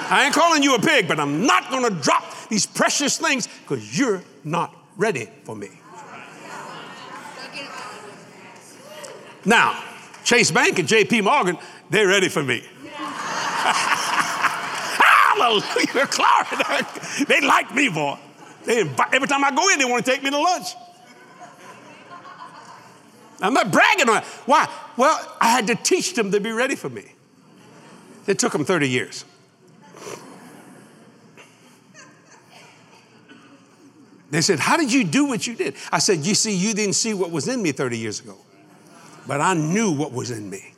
I 0.09 0.23
ain't 0.25 0.35
calling 0.35 0.63
you 0.63 0.75
a 0.75 0.81
pig, 0.81 1.07
but 1.07 1.21
I'm 1.21 1.45
not 1.45 1.71
going 1.71 1.85
to 1.85 2.01
drop 2.01 2.25
these 2.49 2.65
precious 2.65 3.19
things 3.19 3.49
because 3.49 3.99
you're 3.99 4.23
not 4.45 4.75
ready 4.97 5.29
for 5.45 5.55
me. 5.55 5.69
Now, 9.45 9.79
Chase 10.25 10.51
Bank 10.51 10.79
and 10.79 10.89
JP 10.89 11.25
Morgan, 11.25 11.59
they're 11.91 12.09
ready 12.09 12.31
for 12.31 12.43
me. 12.43 12.65
Hallelujah. 15.41 16.87
They 17.27 17.41
like 17.41 17.75
me, 17.75 17.89
boy. 17.89 18.19
They 18.65 18.81
invite, 18.81 19.15
every 19.15 19.27
time 19.27 19.43
I 19.45 19.51
go 19.51 19.69
in, 19.71 19.79
they 19.79 19.85
want 19.85 20.05
to 20.05 20.11
take 20.11 20.23
me 20.23 20.31
to 20.31 20.39
lunch. 20.39 20.75
I'm 23.41 23.55
not 23.55 23.73
bragging 23.73 24.09
on 24.09 24.19
it. 24.19 24.25
Why? 24.45 24.69
Well, 24.97 25.37
I 25.41 25.49
had 25.49 25.67
to 25.69 25.75
teach 25.75 26.15
them 26.15 26.31
to 26.33 26.41
be 26.41 26.51
ready 26.51 26.77
for 26.77 26.91
me. 26.91 27.05
It 28.27 28.39
took 28.39 28.53
them 28.53 28.65
30 28.65 28.89
years. 28.89 29.25
They 34.31 34.43
said, 34.43 34.61
How 34.61 34.77
did 34.77 34.93
you 34.93 35.05
do 35.05 35.27
what 35.27 35.47
you 35.47 35.55
did? 35.55 35.75
I 35.91 35.99
said, 35.99 36.25
You 36.25 36.35
see, 36.35 36.55
you 36.55 36.75
didn't 36.75 36.95
see 36.95 37.15
what 37.15 37.31
was 37.31 37.49
in 37.49 37.63
me 37.63 37.73
30 37.73 37.99
years 37.99 38.21
ago, 38.21 38.37
but 39.27 39.41
I 39.41 39.55
knew 39.55 39.91
what 39.91 40.13
was 40.13 40.31
in 40.31 40.49
me. 40.49 40.75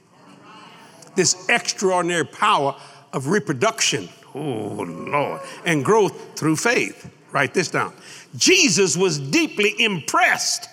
This 1.14 1.48
extraordinary 1.48 2.24
power 2.24 2.76
of 3.12 3.26
reproduction, 3.26 4.08
oh 4.34 4.84
Lord, 4.88 5.40
and 5.64 5.84
growth 5.84 6.38
through 6.38 6.56
faith. 6.56 7.10
Write 7.32 7.54
this 7.54 7.68
down. 7.68 7.94
Jesus 8.36 8.96
was 8.96 9.18
deeply 9.18 9.74
impressed 9.78 10.68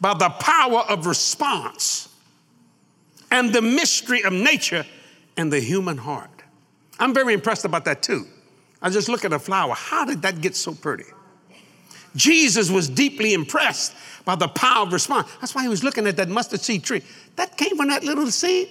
by 0.00 0.14
the 0.14 0.28
power 0.28 0.80
of 0.80 1.06
response 1.06 2.08
and 3.30 3.52
the 3.52 3.62
mystery 3.62 4.22
of 4.22 4.32
nature 4.32 4.84
and 5.36 5.52
the 5.52 5.60
human 5.60 5.96
heart. 5.96 6.30
I'm 6.98 7.14
very 7.14 7.34
impressed 7.34 7.64
about 7.64 7.84
that 7.86 8.02
too. 8.02 8.26
I 8.82 8.90
just 8.90 9.08
look 9.08 9.24
at 9.24 9.32
a 9.32 9.38
flower. 9.38 9.74
How 9.74 10.04
did 10.04 10.22
that 10.22 10.40
get 10.40 10.54
so 10.54 10.74
pretty? 10.74 11.04
Jesus 12.14 12.70
was 12.70 12.88
deeply 12.88 13.32
impressed 13.32 13.94
by 14.24 14.36
the 14.36 14.48
power 14.48 14.86
of 14.86 14.92
response. 14.92 15.28
That's 15.40 15.54
why 15.54 15.62
he 15.62 15.68
was 15.68 15.82
looking 15.82 16.06
at 16.06 16.16
that 16.16 16.28
mustard 16.28 16.60
seed 16.60 16.84
tree. 16.84 17.02
That 17.36 17.56
came 17.56 17.76
from 17.76 17.88
that 17.88 18.04
little 18.04 18.30
seed. 18.30 18.68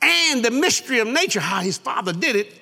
And 0.00 0.44
the 0.44 0.50
mystery 0.50 1.00
of 1.00 1.08
nature, 1.08 1.40
how 1.40 1.60
his 1.60 1.76
father 1.76 2.12
did 2.12 2.36
it, 2.36 2.57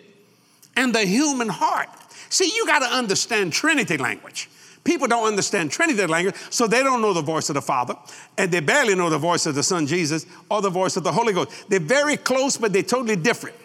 and 0.77 0.95
the 0.95 1.05
human 1.05 1.49
heart. 1.49 1.89
See, 2.29 2.53
you 2.55 2.67
got 2.67 2.81
to 2.81 2.87
understand 2.87 3.53
Trinity 3.53 3.97
language. 3.97 4.49
People 4.85 5.09
don't 5.09 5.27
understand 5.27 5.73
Trinity 5.73 6.07
language, 6.07 6.37
so 6.51 6.69
they 6.69 6.83
don't 6.83 7.03
know 7.03 7.13
the 7.13 7.23
voice 7.23 7.49
of 7.49 7.55
the 7.55 7.63
Father, 7.63 7.97
and 8.39 8.53
they 8.53 8.61
barely 8.61 8.95
know 8.95 9.11
the 9.11 9.19
voice 9.19 9.45
of 9.47 9.57
the 9.57 9.63
Son 9.63 9.87
Jesus 9.87 10.27
or 10.49 10.63
the 10.63 10.71
voice 10.71 10.97
of 10.97 11.03
the 11.03 11.11
Holy 11.11 11.33
Ghost. 11.33 11.69
They're 11.69 11.81
very 11.81 12.17
close, 12.17 12.57
but 12.57 12.73
they're 12.73 12.85
totally 12.85 13.17
different. 13.17 13.57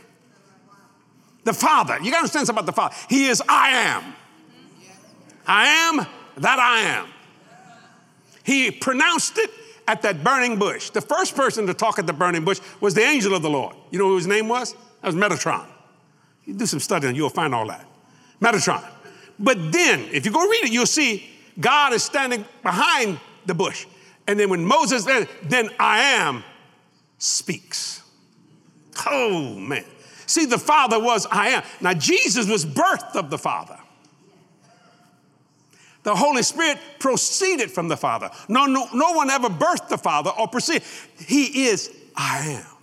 The 1.44 1.54
Father, 1.54 1.98
you 2.02 2.12
got 2.12 2.18
to 2.18 2.22
understand 2.22 2.48
something 2.48 2.64
about 2.64 2.66
the 2.66 2.76
Father. 2.76 2.96
He 3.08 3.28
is 3.28 3.42
I 3.48 3.70
am. 3.70 4.16
I 5.46 5.66
am 5.68 6.08
that 6.38 6.60
I 6.60 6.80
am. 6.82 7.08
He 8.44 8.72
pronounced 8.72 9.38
it 9.38 9.52
at 9.88 10.02
that 10.04 10.24
burning 10.24 10.58
bush. 10.58 10.90
The 10.90 11.02
first 11.02 11.36
person 11.36 11.68
to 11.68 11.74
talk 11.74 12.00
at 12.00 12.08
the 12.08 12.14
burning 12.14 12.46
bush 12.46 12.60
was 12.80 12.94
the 12.94 13.02
angel 13.02 13.36
of 13.36 13.42
the 13.42 13.50
Lord. 13.50 13.76
You 13.92 14.00
know 14.00 14.08
who 14.08 14.16
his 14.16 14.28
name 14.28 14.48
was? 14.48 14.74
That 15.02 15.14
was 15.14 15.16
Metatron. 15.16 15.66
You 16.46 16.54
do 16.54 16.66
some 16.66 16.80
studying, 16.80 17.16
you'll 17.16 17.30
find 17.30 17.54
all 17.54 17.68
that. 17.68 17.86
Metatron. 18.40 18.84
But 19.40 19.72
then, 19.72 20.02
if 20.12 20.26
you 20.26 20.32
go 20.32 20.48
read 20.48 20.66
it, 20.66 20.72
you'll 20.72 20.86
see 20.86 21.30
God 21.60 21.94
is 21.94 22.04
standing 22.04 22.46
behind 22.64 23.20
the 23.46 23.54
bush. 23.54 23.86
And 24.28 24.40
then 24.40 24.50
when 24.50 24.66
Moses, 24.66 25.04
then, 25.04 25.28
then 25.44 25.70
I 25.80 26.02
am 26.02 26.44
speaks. 27.18 28.04
Oh, 29.08 29.56
man. 29.56 29.86
See, 30.26 30.46
the 30.46 30.58
Father 30.58 31.00
was 31.00 31.28
I 31.32 31.50
am. 31.50 31.64
Now, 31.82 31.94
Jesus 31.94 32.48
was 32.48 32.66
birth 32.66 33.16
of 33.16 33.30
the 33.30 33.38
Father. 33.38 33.78
The 36.04 36.16
Holy 36.16 36.42
Spirit 36.42 36.80
proceeded 37.00 37.70
from 37.70 37.88
the 37.88 37.98
Father. 37.98 38.32
No, 38.48 38.66
no, 38.66 38.88
no 38.94 39.12
one 39.12 39.30
ever 39.30 39.50
birthed 39.50 39.90
the 39.90 39.98
Father 39.98 40.32
or 40.32 40.48
proceeded. 40.48 40.84
He 41.20 41.68
is 41.68 41.96
I 42.16 42.64
am. 42.64 42.81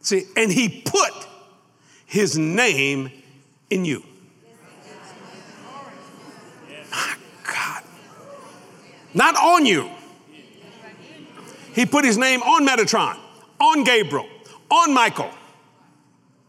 See, 0.00 0.24
and 0.36 0.50
He 0.50 0.82
put 0.82 1.12
his 2.10 2.36
name 2.36 3.12
in 3.70 3.84
you. 3.84 4.02
My 6.90 7.14
God. 7.44 7.84
Not 9.14 9.36
on 9.36 9.64
you. 9.64 9.88
He 11.72 11.86
put 11.86 12.04
his 12.04 12.18
name 12.18 12.42
on 12.42 12.66
Metatron, 12.66 13.16
on 13.60 13.84
Gabriel, 13.84 14.28
on 14.70 14.92
Michael, 14.92 15.30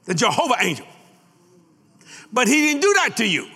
the 0.06 0.16
Jehovah 0.16 0.56
angel. 0.60 0.88
But 2.34 2.48
he 2.48 2.56
didn't 2.62 2.82
do 2.82 2.94
that 2.96 3.18
to 3.18 3.26
you. 3.26 3.48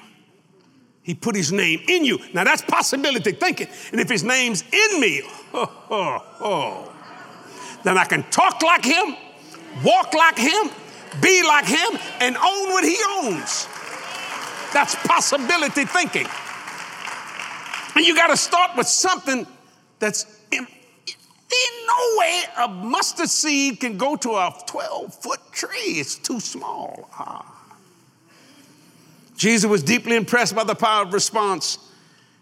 He 1.01 1.15
put 1.15 1.35
his 1.35 1.51
name 1.51 1.81
in 1.87 2.05
you. 2.05 2.19
Now 2.35 2.43
that's 2.43 2.61
possibility 2.61 3.31
thinking. 3.31 3.67
And 3.91 3.99
if 3.99 4.09
his 4.09 4.23
name's 4.23 4.61
in 4.61 5.01
me, 5.01 5.23
oh, 5.55 5.85
oh, 5.89 6.23
oh, 6.39 6.93
then 7.83 7.97
I 7.97 8.05
can 8.05 8.23
talk 8.29 8.61
like 8.61 8.85
him, 8.85 9.15
walk 9.83 10.13
like 10.13 10.37
him, 10.37 10.69
be 11.21 11.43
like 11.43 11.65
him, 11.65 11.99
and 12.19 12.35
own 12.37 12.69
what 12.69 12.83
he 12.83 12.97
owns. 13.21 13.67
That's 14.73 14.95
possibility 15.07 15.85
thinking. 15.85 16.27
And 17.95 18.05
you 18.05 18.15
got 18.15 18.27
to 18.27 18.37
start 18.37 18.71
with 18.75 18.87
something 18.87 19.47
that's 19.99 20.25
in, 20.51 20.59
in 20.59 21.87
no 21.87 22.17
way 22.17 22.43
a 22.57 22.67
mustard 22.67 23.29
seed 23.29 23.79
can 23.79 23.97
go 23.97 24.15
to 24.17 24.31
a 24.31 24.53
12 24.67 25.13
foot 25.13 25.39
tree. 25.51 25.99
It's 25.99 26.15
too 26.15 26.39
small. 26.39 27.09
Ah. 27.17 27.53
Jesus 29.37 29.69
was 29.69 29.83
deeply 29.83 30.15
impressed 30.15 30.55
by 30.55 30.63
the 30.63 30.75
power 30.75 31.05
of 31.05 31.13
response 31.13 31.77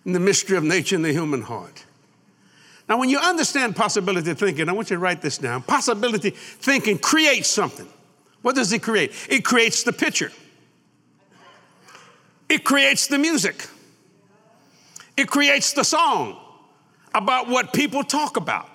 in 0.06 0.13
the 0.13 0.20
mystery 0.20 0.58
of 0.58 0.63
nature 0.63 0.96
and 0.96 1.06
the 1.06 1.12
human 1.12 1.42
heart. 1.42 1.86
Now, 2.90 3.00
when 3.00 3.10
you 3.10 3.18
understand 3.18 3.75
possibility 3.75 4.34
thinking, 4.34 4.68
I 4.68 4.74
want 4.74 4.90
you 4.90 4.98
to 4.98 5.00
write 5.00 5.22
this 5.22 5.38
down. 5.38 5.62
Possibility 5.62 6.32
thinking 6.32 6.98
creates 6.98 7.48
something. 7.48 7.88
What 8.42 8.56
does 8.56 8.74
it 8.74 8.84
create? 8.84 9.13
It 9.30 9.46
creates 9.46 9.84
the 9.84 9.94
picture, 9.94 10.32
it 12.50 12.63
creates 12.63 13.08
the 13.08 13.18
music, 13.18 13.68
it 15.16 15.30
creates 15.30 15.74
the 15.74 15.84
song 15.84 16.38
about 17.16 17.48
what 17.48 17.74
people 17.74 18.04
talk 18.04 18.38
about. 18.38 18.70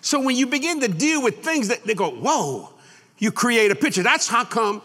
So 0.00 0.20
when 0.20 0.36
you 0.36 0.46
begin 0.46 0.80
to 0.80 0.88
deal 0.88 1.22
with 1.22 1.44
things 1.44 1.68
that 1.68 1.84
they 1.84 1.94
go, 1.94 2.10
whoa, 2.10 2.70
you 3.18 3.32
create 3.32 3.70
a 3.70 3.74
picture. 3.74 4.02
That's 4.02 4.28
how 4.28 4.44
come 4.44 4.82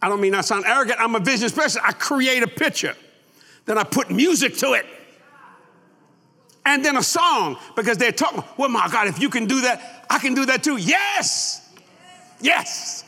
I 0.00 0.08
don't 0.08 0.20
mean 0.20 0.34
I 0.34 0.42
sound 0.42 0.64
arrogant. 0.66 1.00
I'm 1.00 1.14
a 1.14 1.20
vision 1.20 1.50
person. 1.50 1.82
I 1.84 1.92
create 1.92 2.42
a 2.42 2.48
picture. 2.48 2.94
Then 3.64 3.78
I 3.78 3.84
put 3.84 4.10
music 4.10 4.56
to 4.58 4.72
it. 4.74 4.86
And 6.68 6.84
then 6.84 6.98
a 6.98 7.02
song 7.02 7.56
because 7.74 7.96
they're 7.96 8.12
talking, 8.12 8.44
well, 8.58 8.68
my 8.68 8.88
God, 8.92 9.08
if 9.08 9.18
you 9.18 9.30
can 9.30 9.46
do 9.46 9.62
that, 9.62 10.04
I 10.10 10.18
can 10.18 10.34
do 10.34 10.44
that 10.46 10.62
too. 10.62 10.76
Yes. 10.76 11.66
Yes. 12.42 13.04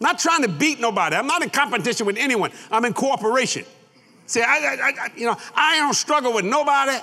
Not 0.00 0.18
trying 0.18 0.42
to 0.42 0.48
beat 0.48 0.80
nobody. 0.80 1.14
I'm 1.14 1.28
not 1.28 1.40
in 1.40 1.50
competition 1.50 2.04
with 2.04 2.16
anyone. 2.16 2.50
I'm 2.68 2.84
in 2.84 2.92
cooperation. 2.92 3.64
See, 4.26 4.42
I, 4.42 4.44
I, 4.44 5.04
I 5.04 5.10
you 5.16 5.24
know, 5.24 5.36
I 5.54 5.78
don't 5.78 5.94
struggle 5.94 6.32
with 6.34 6.44
nobody. 6.44 6.98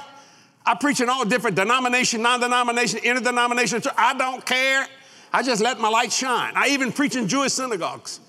I 0.66 0.76
preach 0.76 1.00
in 1.00 1.08
all 1.08 1.24
different 1.24 1.56
denomination, 1.56 2.22
non-denomination, 2.22 3.00
interdenomination. 3.00 3.82
I 3.98 4.14
don't 4.14 4.46
care. 4.46 4.86
I 5.32 5.42
just 5.42 5.62
let 5.62 5.80
my 5.80 5.88
light 5.88 6.12
shine. 6.12 6.52
I 6.58 6.68
even 6.70 6.92
preach 6.92 7.16
in 7.16 7.30
Jewish 7.30 7.54
synagogues. 7.54 8.20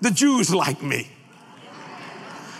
The 0.00 0.10
Jews 0.10 0.54
like 0.54 0.82
me. 0.82 1.10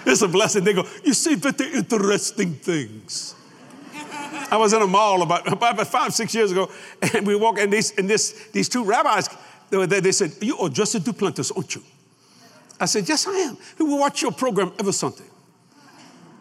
It's 0.05 0.21
a 0.21 0.29
blessing. 0.29 0.63
They 0.63 0.75
go, 0.75 0.85
you 1.05 1.15
see 1.15 1.37
very 1.37 1.73
interesting 1.73 2.57
things. 2.57 3.35
I 4.53 4.57
was 4.57 4.75
in 4.75 4.83
a 4.83 4.87
mall 4.87 5.23
about, 5.23 5.51
about 5.51 5.87
five, 5.87 6.13
six 6.13 6.35
years 6.35 6.53
ago, 6.53 6.71
and 7.15 7.27
we 7.27 7.35
walk, 7.35 7.59
and, 7.59 7.73
these, 7.73 7.97
and 7.97 8.09
this, 8.09 8.49
these 8.53 8.69
two 8.69 8.85
rabbis, 8.85 9.31
they, 9.71 9.87
they, 9.87 10.01
they 10.01 10.13
said, 10.13 10.33
You 10.43 10.59
are 10.59 10.69
Jesse 10.69 10.99
Duplantis, 10.99 11.51
aren't 11.57 11.75
you? 11.75 11.83
I 12.79 12.85
said, 12.85 13.09
Yes, 13.09 13.27
I 13.27 13.33
am. 13.33 13.57
We 13.79 13.87
watch 13.87 14.21
your 14.21 14.31
program 14.31 14.73
every 14.79 14.93
Sunday. 14.93 15.25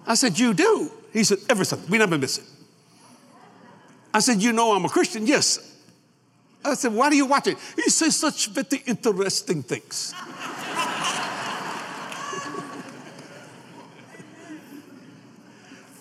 I 0.06 0.16
said, 0.16 0.38
You 0.38 0.54
do? 0.54 0.92
He 1.14 1.24
said, 1.24 1.38
Every 1.50 1.66
Sunday. 1.66 1.86
We 1.88 2.00
never 2.00 2.18
miss 2.18 2.40
it. 2.40 2.44
I 4.14 4.20
said, 4.20 4.44
You 4.44 4.52
know 4.52 4.74
I'm 4.74 4.84
a 4.84 4.90
Christian? 4.90 5.26
Yes. 5.26 5.74
I 6.66 6.74
said, 6.74 6.94
Why 6.94 7.10
do 7.10 7.16
you 7.16 7.28
watch 7.28 7.48
it? 7.48 7.58
He 7.78 7.90
says 7.90 8.18
such 8.18 8.50
very 8.50 8.84
interesting 8.88 9.64
things. 9.64 10.14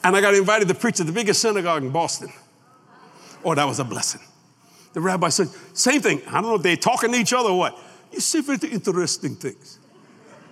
And 0.02 0.16
I 0.16 0.20
got 0.20 0.34
invited 0.34 0.68
to 0.68 0.74
preach 0.74 1.00
at 1.00 1.06
the 1.06 1.12
biggest 1.12 1.40
synagogue 1.42 1.82
in 1.82 1.90
Boston. 1.90 2.32
Oh, 3.44 3.54
that 3.54 3.64
was 3.64 3.78
a 3.78 3.84
blessing. 3.84 4.20
The 4.92 5.00
rabbi 5.00 5.28
said, 5.28 5.48
same 5.72 6.00
thing. 6.00 6.22
I 6.28 6.40
don't 6.40 6.50
know 6.50 6.56
if 6.56 6.62
they're 6.62 6.76
talking 6.76 7.12
to 7.12 7.18
each 7.18 7.32
other 7.32 7.50
or 7.50 7.58
what. 7.58 7.78
You 8.12 8.20
see 8.20 8.40
very 8.40 8.58
interesting 8.72 9.36
things. 9.36 9.78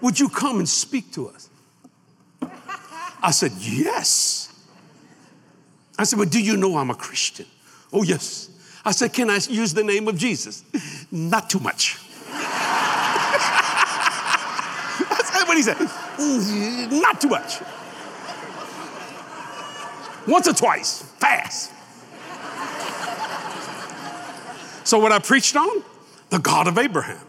Would 0.00 0.20
you 0.20 0.28
come 0.28 0.58
and 0.58 0.68
speak 0.68 1.12
to 1.12 1.28
us? 1.28 1.50
I 3.20 3.32
said, 3.32 3.52
yes. 3.58 4.54
I 5.98 6.04
said, 6.04 6.18
but 6.18 6.30
do 6.30 6.40
you 6.40 6.56
know 6.56 6.76
I'm 6.76 6.90
a 6.90 6.94
Christian? 6.94 7.46
Oh, 7.92 8.04
yes. 8.04 8.50
I 8.84 8.92
said, 8.92 9.12
can 9.12 9.28
I 9.28 9.40
use 9.48 9.74
the 9.74 9.82
name 9.82 10.06
of 10.06 10.16
Jesus? 10.16 10.62
Not 11.11 11.50
too 11.50 11.58
much. 11.58 11.98
That's 15.08 15.46
what 15.46 15.56
he 15.56 15.62
said. 15.62 15.78
Not 16.92 17.20
too 17.20 17.28
much. 17.28 17.61
Once 20.29 20.47
or 20.47 20.53
twice, 20.53 21.03
fast. 21.19 21.73
So, 24.85 24.99
what 24.99 25.11
I 25.11 25.19
preached 25.19 25.57
on? 25.57 25.83
The 26.31 26.38
God 26.38 26.69
of 26.69 26.77
Abraham. 26.77 27.25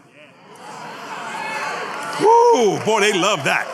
Woo, 2.20 2.78
boy, 2.84 3.00
they 3.00 3.18
love 3.18 3.44
that. 3.44 3.66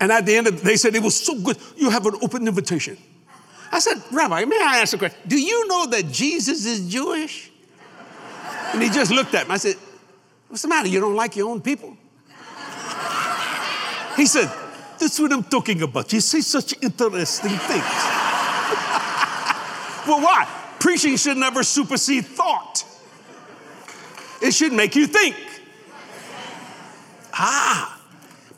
And 0.00 0.10
at 0.10 0.26
the 0.26 0.34
end, 0.34 0.48
of, 0.48 0.62
they 0.62 0.76
said, 0.76 0.96
It 0.96 1.02
was 1.02 1.14
so 1.14 1.40
good. 1.40 1.56
You 1.76 1.90
have 1.90 2.04
an 2.06 2.14
open 2.20 2.48
invitation. 2.48 2.96
I 3.70 3.78
said, 3.78 4.02
Rabbi, 4.10 4.44
may 4.46 4.56
I 4.56 4.78
ask 4.78 4.94
a 4.94 4.98
question? 4.98 5.20
Do 5.28 5.40
you 5.40 5.68
know 5.68 5.86
that 5.86 6.10
Jesus 6.10 6.66
is 6.66 6.90
Jewish? 6.92 7.52
And 8.72 8.82
he 8.82 8.88
just 8.88 9.12
looked 9.12 9.34
at 9.34 9.46
me. 9.46 9.54
I 9.54 9.58
said, 9.58 9.76
What's 10.48 10.62
the 10.62 10.68
matter? 10.68 10.88
You 10.88 10.98
don't 10.98 11.14
like 11.14 11.36
your 11.36 11.48
own 11.48 11.60
people? 11.60 11.96
He 14.20 14.26
said, 14.26 14.52
That's 14.98 15.18
what 15.18 15.32
I'm 15.32 15.42
talking 15.42 15.80
about. 15.80 16.12
You 16.12 16.20
say 16.20 16.42
such 16.42 16.74
interesting 16.82 17.52
things. 17.52 17.58
well, 20.06 20.20
why? 20.20 20.46
Preaching 20.78 21.16
should 21.16 21.38
never 21.38 21.62
supersede 21.62 22.26
thought, 22.26 22.84
it 24.42 24.52
should 24.52 24.74
make 24.74 24.94
you 24.94 25.06
think. 25.06 25.34
Ah, 27.32 27.98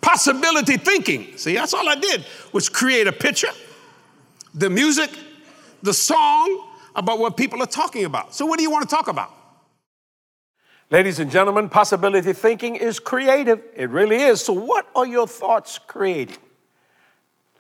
possibility 0.01 0.79
thinking. 0.79 1.37
See, 1.37 1.55
that's 1.55 1.75
all 1.75 1.89
I 1.89 1.95
did 1.95 2.27
was 2.53 2.69
create 2.69 3.07
a 3.07 3.13
picture, 3.13 3.53
the 4.55 4.69
music, 4.69 5.11
the 5.81 5.95
song 5.95 6.71
about 6.97 7.21
what 7.21 7.37
people 7.37 7.63
are 7.63 7.67
talking 7.67 8.05
about. 8.05 8.35
So, 8.35 8.47
what 8.47 8.57
do 8.57 8.65
you 8.65 8.71
want 8.73 8.89
to 8.89 8.93
talk 8.93 9.07
about? 9.07 9.31
Ladies 10.93 11.21
and 11.21 11.31
gentlemen, 11.31 11.71
possibility 11.71 12.35
thinking 12.35 12.77
is 12.77 12.99
creative. 12.99 13.63
It 13.75 13.89
really 13.89 14.17
is. 14.17 14.43
So, 14.43 14.53
what 14.53 14.87
are 14.95 15.07
your 15.07 15.27
thoughts 15.27 15.79
creating? 15.79 16.37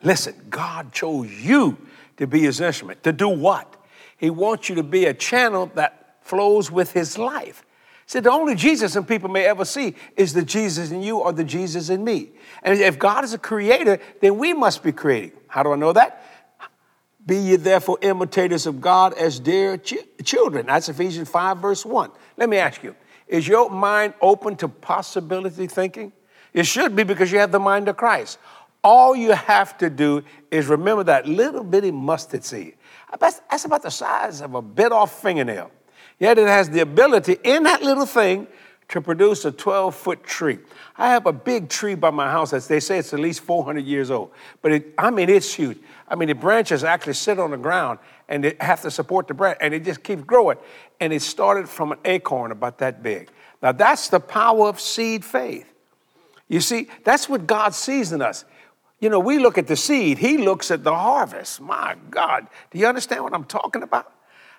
Listen, 0.03 0.35
God 0.51 0.93
chose 0.93 1.33
you 1.33 1.79
to 2.19 2.27
be 2.27 2.41
his 2.41 2.61
instrument. 2.61 3.03
To 3.05 3.13
do 3.13 3.31
what? 3.31 3.75
He 4.19 4.29
wants 4.29 4.69
you 4.69 4.75
to 4.75 4.83
be 4.83 5.07
a 5.07 5.15
channel 5.15 5.73
that 5.77 6.19
flows 6.21 6.71
with 6.71 6.93
his 6.93 7.17
life. 7.17 7.65
See, 8.05 8.21
the 8.21 8.31
only 8.31 8.55
Jesus 8.55 8.97
and 8.97 9.09
people 9.09 9.31
may 9.31 9.47
ever 9.47 9.65
see 9.65 9.95
is 10.15 10.35
the 10.35 10.45
Jesus 10.45 10.91
in 10.91 11.03
you 11.03 11.17
or 11.17 11.33
the 11.33 11.45
Jesus 11.45 11.89
in 11.89 12.05
me. 12.05 12.33
And 12.63 12.79
if 12.79 12.99
God 12.99 13.25
is 13.25 13.33
a 13.33 13.39
creator, 13.39 13.99
then 14.21 14.37
we 14.37 14.53
must 14.53 14.83
be 14.83 14.93
creating. 14.93 15.33
How 15.49 15.63
do 15.63 15.73
I 15.73 15.77
know 15.77 15.95
that? 15.95 16.23
Be 17.25 17.39
ye 17.39 17.57
therefore 17.57 17.97
imitators 18.03 18.67
of 18.67 18.83
God 18.83 19.15
as 19.15 19.41
dear 19.41 19.79
ch- 19.79 19.95
children. 20.23 20.67
That's 20.67 20.91
Ephesians 20.91 21.31
5, 21.31 21.59
verse 21.59 21.87
1. 21.87 22.11
Let 22.37 22.51
me 22.51 22.59
ask 22.59 22.83
you 22.83 22.95
is 23.33 23.49
your 23.49 23.71
mind 23.71 24.13
open 24.21 24.57
to 24.57 24.69
possibility 24.69 25.67
thinking? 25.67 26.13
It 26.53 26.67
should 26.67 26.95
be 26.95 27.03
because 27.03 27.33
you 27.33 27.39
have 27.39 27.51
the 27.51 27.59
mind 27.59 27.89
of 27.89 27.97
Christ. 27.97 28.39
All 28.85 29.17
you 29.17 29.33
have 29.33 29.79
to 29.79 29.89
do 29.89 30.23
is 30.51 30.67
remember 30.67 31.03
that 31.05 31.27
little 31.27 31.65
bitty 31.65 31.93
mustard 31.93 32.45
seed. 32.45 32.75
That's 33.19 33.65
about 33.65 33.83
the 33.83 33.91
size 33.91 34.43
of 34.43 34.55
a 34.55 34.61
bit 34.61 34.93
off 34.93 35.23
fingernail. 35.23 35.71
Yet 36.19 36.37
it 36.37 36.47
has 36.47 36.69
the 36.69 36.81
ability 36.81 37.39
in 37.43 37.63
that 37.63 37.83
little 37.83 38.05
thing 38.05 38.49
to 38.89 39.01
produce 39.01 39.47
a 39.47 39.53
12 39.53 39.95
foot 39.95 40.23
tree. 40.25 40.59
I 40.99 41.09
have 41.09 41.25
a 41.25 41.33
big 41.33 41.71
tree 41.71 41.95
by 41.95 42.11
my 42.11 42.31
house 42.31 42.51
that 42.51 42.65
they 42.65 42.81
say 42.81 42.99
it's 42.99 43.15
at 43.15 43.21
least 43.21 43.41
400 43.41 43.83
years 43.83 44.11
old. 44.11 44.33
But 44.61 44.73
it, 44.73 44.95
I 44.99 45.11
mean, 45.11 45.31
it's 45.31 45.55
huge. 45.55 45.79
I 46.07 46.17
mean, 46.17 46.29
the 46.29 46.35
branches 46.35 46.85
actually 46.85 47.15
sit 47.15 47.39
on 47.39 47.53
the 47.53 47.57
ground 47.57 47.99
and 48.33 48.43
they 48.43 48.57
have 48.61 48.81
to 48.81 48.91
support 48.91 49.29
the 49.29 49.35
branch, 49.35 49.59
and 49.61 49.75
it 49.75 49.85
just 49.85 50.03
keeps 50.03 50.23
growing. 50.23 50.57
And 51.01 51.13
it 51.13 51.21
started 51.21 51.69
from 51.69 51.93
an 51.93 51.99
acorn 52.07 52.51
about 52.51 52.79
that 52.79 53.03
big. 53.03 53.29
Now, 53.63 53.73
that's 53.73 54.09
the 54.09 54.21
power 54.21 54.69
of 54.69 54.81
seed 54.81 55.23
faith. 55.23 55.71
You 56.49 56.63
see, 56.63 56.89
that's 57.05 57.29
what 57.29 57.47
God 57.47 57.75
sees 57.75 58.11
in 58.11 58.23
us. 58.23 58.47
You 59.01 59.11
know, 59.11 59.21
we 59.21 59.39
look 59.39 59.59
at 59.59 59.67
the 59.67 59.77
seed, 59.77 60.17
He 60.17 60.39
looks 60.39 60.71
at 60.71 60.83
the 60.83 60.95
harvest. 60.95 61.61
My 61.61 61.95
God, 62.09 62.47
do 62.71 62.79
you 62.79 62.87
understand 62.87 63.23
what 63.23 63.35
I'm 63.35 63.45
talking 63.45 63.83
about? 63.83 64.11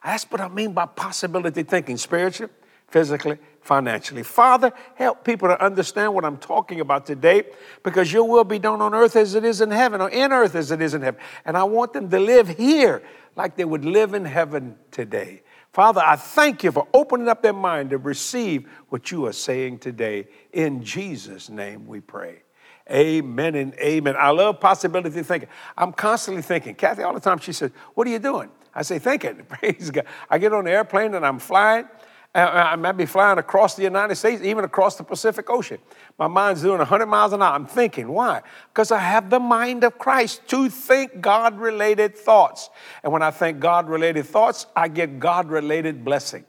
That's 0.04 0.26
what 0.26 0.40
I 0.40 0.50
mean 0.50 0.74
by 0.74 0.86
possibility 0.86 1.64
thinking 1.64 1.98
spiritually, 1.98 2.54
physically, 2.90 3.40
financially. 3.64 4.24
Father, 4.24 4.72
help 4.96 5.24
people 5.24 5.48
to 5.48 5.64
understand 5.64 6.14
what 6.14 6.26
I'm 6.26 6.38
talking 6.38 6.80
about 6.80 7.06
today 7.06 7.44
because 7.82 8.12
your 8.12 8.28
will 8.28 8.44
be 8.44 8.60
done 8.60 8.82
on 8.82 8.94
earth 8.94 9.16
as 9.16 9.36
it 9.36 9.44
is 9.44 9.62
in 9.62 9.72
heaven, 9.72 10.02
or 10.02 10.10
in 10.10 10.32
earth 10.32 10.56
as 10.56 10.72
it 10.72 10.82
is 10.82 10.94
in 10.94 11.02
heaven. 11.02 11.20
And 11.46 11.58
I 11.58 11.64
want 11.64 11.94
them 11.94 12.10
to 12.10 12.20
live 12.20 12.50
here 12.50 13.02
like 13.36 13.56
they 13.56 13.66
would 13.66 13.86
live 13.86 14.14
in 14.14 14.26
heaven 14.26 14.76
today. 14.92 15.44
Father, 15.72 16.02
I 16.06 16.18
thank 16.18 16.64
you 16.64 16.72
for 16.72 16.88
opening 16.94 17.28
up 17.28 17.42
their 17.42 17.54
mind 17.54 17.90
to 17.92 17.98
receive 17.98 18.70
what 18.90 19.10
you 19.10 19.26
are 19.26 19.34
saying 19.34 19.80
today. 19.80 20.28
In 20.52 20.84
Jesus' 20.84 21.50
name 21.50 21.88
we 21.88 22.00
pray. 22.00 22.44
Amen 22.92 23.56
and 23.56 23.74
amen. 23.76 24.16
I 24.18 24.30
love 24.32 24.60
possibility 24.60 25.24
thinking. 25.24 25.50
I'm 25.78 25.94
constantly 25.94 26.44
thinking. 26.44 26.76
Kathy, 26.76 27.02
all 27.02 27.14
the 27.14 27.20
time, 27.20 27.40
she 27.40 27.54
says, 27.54 27.72
What 27.94 28.06
are 28.08 28.10
you 28.10 28.20
doing? 28.20 28.50
I 28.76 28.82
say, 28.82 29.00
Thinking. 29.00 29.46
Praise 29.48 29.90
God. 29.90 30.06
I 30.30 30.38
get 30.38 30.52
on 30.54 30.66
the 30.66 30.72
airplane 30.72 31.14
and 31.14 31.26
I'm 31.26 31.40
flying. 31.40 31.88
I 32.36 32.76
might 32.78 32.94
be 32.94 33.06
flying 33.06 33.38
across 33.38 33.76
the 33.76 33.84
United 33.84 34.16
States, 34.16 34.42
even 34.42 34.64
across 34.64 34.96
the 34.96 35.04
Pacific 35.04 35.52
Ocean. 35.52 35.78
My 36.18 36.28
mind's 36.28 36.64
doing 36.64 36.80
100 36.80 37.06
miles 37.06 37.32
an 37.32 37.44
hour. 37.44 37.54
I'm 37.54 37.68
thinking. 37.68 38.08
Why? 38.08 38.42
Because 38.70 38.92
I 38.92 38.98
have 38.98 39.30
the 39.30 39.40
mind 39.40 39.84
of 39.84 40.00
Christ 40.00 40.48
to 40.48 40.68
think 40.68 41.22
God 41.22 41.60
related 41.60 42.18
thoughts. 42.18 42.72
And 43.04 43.14
when 43.14 43.22
I 43.22 43.30
think 43.30 43.60
God 43.60 43.88
related 43.88 44.26
thoughts, 44.26 44.66
I 44.76 44.88
get 44.88 45.20
God 45.20 45.50
related 45.50 46.04
blessing. 46.04 46.44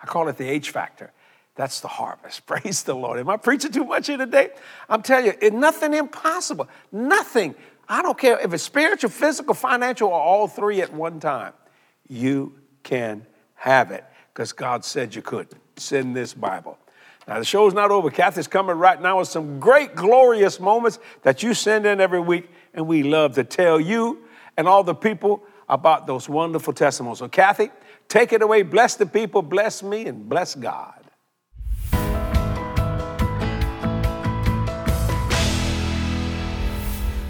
I 0.00 0.06
call 0.06 0.26
it 0.26 0.36
the 0.38 0.48
H 0.48 0.70
factor. 0.70 1.12
That's 1.54 1.80
the 1.80 1.88
harvest. 1.88 2.44
Praise 2.46 2.82
the 2.82 2.94
Lord. 2.94 3.20
Am 3.20 3.30
I 3.30 3.36
preaching 3.36 3.70
too 3.70 3.84
much 3.84 4.08
here 4.08 4.16
today? 4.16 4.50
I'm 4.88 5.02
telling 5.02 5.26
you, 5.26 5.34
it's 5.40 5.54
nothing 5.54 5.94
impossible. 5.94 6.68
Nothing. 6.90 7.54
I 7.88 8.02
don't 8.02 8.18
care 8.18 8.40
if 8.40 8.52
it's 8.52 8.64
spiritual, 8.64 9.10
physical, 9.10 9.54
financial, 9.54 10.08
or 10.08 10.20
all 10.20 10.48
three 10.48 10.82
at 10.82 10.92
one 10.92 11.20
time. 11.20 11.52
You 12.08 12.54
can 12.82 13.24
have 13.54 13.92
it 13.92 14.04
because 14.38 14.52
God 14.52 14.84
said 14.84 15.16
you 15.16 15.20
could. 15.20 15.48
Send 15.78 16.14
this 16.14 16.32
Bible. 16.32 16.78
Now, 17.26 17.40
the 17.40 17.44
show's 17.44 17.74
not 17.74 17.90
over. 17.90 18.08
Kathy's 18.08 18.46
coming 18.46 18.76
right 18.76 19.02
now 19.02 19.18
with 19.18 19.26
some 19.26 19.58
great, 19.58 19.96
glorious 19.96 20.60
moments 20.60 21.00
that 21.22 21.42
you 21.42 21.54
send 21.54 21.86
in 21.86 22.00
every 22.00 22.20
week, 22.20 22.48
and 22.72 22.86
we 22.86 23.02
love 23.02 23.34
to 23.34 23.42
tell 23.42 23.80
you 23.80 24.22
and 24.56 24.68
all 24.68 24.84
the 24.84 24.94
people 24.94 25.42
about 25.68 26.06
those 26.06 26.28
wonderful 26.28 26.72
testimonies. 26.72 27.18
So, 27.18 27.26
Kathy, 27.26 27.70
take 28.06 28.32
it 28.32 28.40
away. 28.40 28.62
Bless 28.62 28.94
the 28.94 29.06
people, 29.06 29.42
bless 29.42 29.82
me, 29.82 30.06
and 30.06 30.28
bless 30.28 30.54
God. 30.54 30.97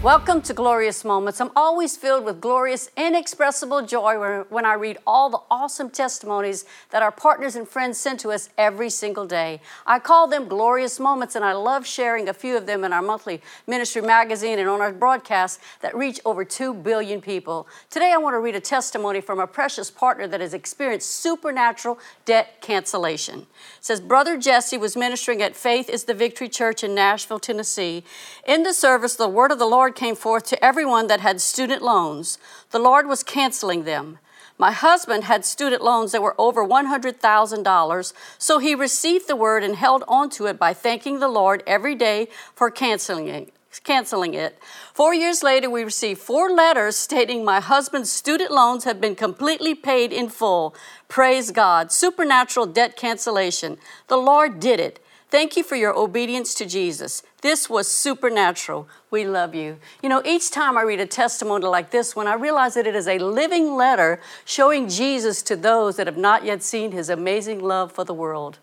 Welcome 0.01 0.41
to 0.43 0.53
Glorious 0.53 1.03
Moments. 1.03 1.41
I'm 1.41 1.51
always 1.57 1.97
filled 1.97 2.23
with 2.23 2.39
glorious, 2.39 2.89
inexpressible 2.95 3.85
joy 3.85 4.45
when 4.47 4.65
I 4.65 4.75
read 4.75 4.97
all 5.05 5.29
the 5.29 5.41
awesome 5.51 5.89
testimonies 5.89 6.63
that 6.91 7.03
our 7.03 7.11
partners 7.11 7.57
and 7.57 7.67
friends 7.67 7.97
send 7.97 8.21
to 8.21 8.31
us 8.31 8.49
every 8.57 8.89
single 8.89 9.25
day. 9.25 9.59
I 9.85 9.99
call 9.99 10.29
them 10.29 10.47
glorious 10.47 11.01
moments, 11.01 11.35
and 11.35 11.43
I 11.43 11.51
love 11.51 11.85
sharing 11.85 12.29
a 12.29 12.33
few 12.33 12.55
of 12.55 12.65
them 12.65 12.85
in 12.85 12.93
our 12.93 13.01
monthly 13.01 13.41
ministry 13.67 14.01
magazine 14.01 14.57
and 14.57 14.69
on 14.69 14.79
our 14.79 14.93
broadcasts 14.93 15.61
that 15.81 15.93
reach 15.93 16.21
over 16.23 16.45
2 16.45 16.75
billion 16.75 17.19
people. 17.19 17.67
Today, 17.89 18.13
I 18.13 18.17
want 18.19 18.35
to 18.35 18.39
read 18.39 18.55
a 18.55 18.61
testimony 18.61 19.19
from 19.19 19.37
a 19.37 19.47
precious 19.47 19.91
partner 19.91 20.27
that 20.27 20.39
has 20.39 20.53
experienced 20.53 21.09
supernatural 21.09 21.99
debt 22.23 22.61
cancellation. 22.61 23.39
It 23.39 23.47
says, 23.81 23.99
Brother 23.99 24.37
Jesse 24.37 24.77
was 24.77 24.95
ministering 24.95 25.41
at 25.41 25.57
Faith 25.57 25.89
is 25.89 26.05
the 26.05 26.13
Victory 26.13 26.47
Church 26.47 26.85
in 26.85 26.95
Nashville, 26.95 27.39
Tennessee. 27.39 28.05
In 28.47 28.63
the 28.63 28.73
service, 28.73 29.17
the 29.17 29.27
word 29.27 29.51
of 29.51 29.59
the 29.59 29.65
Lord 29.65 29.88
Came 29.95 30.15
forth 30.15 30.43
to 30.45 30.63
everyone 30.63 31.07
that 31.07 31.19
had 31.19 31.41
student 31.41 31.81
loans. 31.81 32.37
The 32.71 32.79
Lord 32.79 33.07
was 33.07 33.23
canceling 33.23 33.83
them. 33.83 34.19
My 34.57 34.71
husband 34.71 35.23
had 35.23 35.45
student 35.45 35.81
loans 35.81 36.11
that 36.11 36.21
were 36.21 36.35
over 36.37 36.65
$100,000, 36.65 38.13
so 38.37 38.59
he 38.59 38.75
received 38.75 39.27
the 39.27 39.35
word 39.37 39.63
and 39.63 39.75
held 39.75 40.03
on 40.05 40.29
to 40.31 40.47
it 40.47 40.59
by 40.59 40.73
thanking 40.73 41.19
the 41.19 41.29
Lord 41.29 41.63
every 41.65 41.95
day 41.95 42.27
for 42.55 42.69
canceling 42.69 43.29
it. 43.29 43.53
Canceling 43.85 44.33
it. 44.33 44.59
Four 44.93 45.13
years 45.13 45.43
later, 45.43 45.69
we 45.69 45.83
received 45.85 46.19
four 46.19 46.49
letters 46.49 46.95
stating 47.07 47.45
my 47.45 47.61
husband's 47.61 48.11
student 48.11 48.51
loans 48.51 48.83
have 48.83 48.99
been 48.99 49.15
completely 49.15 49.75
paid 49.75 50.11
in 50.11 50.27
full. 50.27 50.75
Praise 51.07 51.51
God. 51.51 51.91
Supernatural 51.91 52.65
debt 52.65 52.97
cancellation. 52.97 53.77
The 54.07 54.17
Lord 54.17 54.59
did 54.59 54.81
it. 54.81 54.99
Thank 55.31 55.55
you 55.55 55.63
for 55.63 55.75
your 55.75 55.95
obedience 55.95 56.55
to 56.55 56.65
Jesus. 56.65 57.21
This 57.41 57.69
was 57.69 57.87
supernatural. 57.87 58.87
We 59.11 59.27
love 59.27 59.53
you. 59.53 59.77
You 60.01 60.09
know, 60.09 60.23
each 60.25 60.49
time 60.49 60.75
I 60.75 60.81
read 60.81 60.99
a 60.99 61.05
testimony 61.05 61.67
like 61.67 61.91
this 61.91 62.15
one, 62.15 62.25
I 62.25 62.33
realize 62.33 62.73
that 62.73 62.87
it 62.87 62.95
is 62.95 63.07
a 63.07 63.19
living 63.19 63.75
letter 63.75 64.19
showing 64.43 64.89
Jesus 64.89 65.43
to 65.43 65.55
those 65.55 65.97
that 65.97 66.07
have 66.07 66.17
not 66.17 66.45
yet 66.45 66.63
seen 66.63 66.93
his 66.93 67.09
amazing 67.09 67.59
love 67.59 67.91
for 67.91 68.03
the 68.03 68.13
world. 68.13 68.57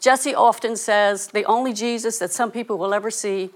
Jesse 0.00 0.34
often 0.34 0.76
says 0.76 1.28
the 1.28 1.44
only 1.44 1.72
Jesus 1.72 2.18
that 2.18 2.32
some 2.32 2.50
people 2.50 2.78
will 2.78 2.94
ever 2.94 3.12
see 3.12 3.50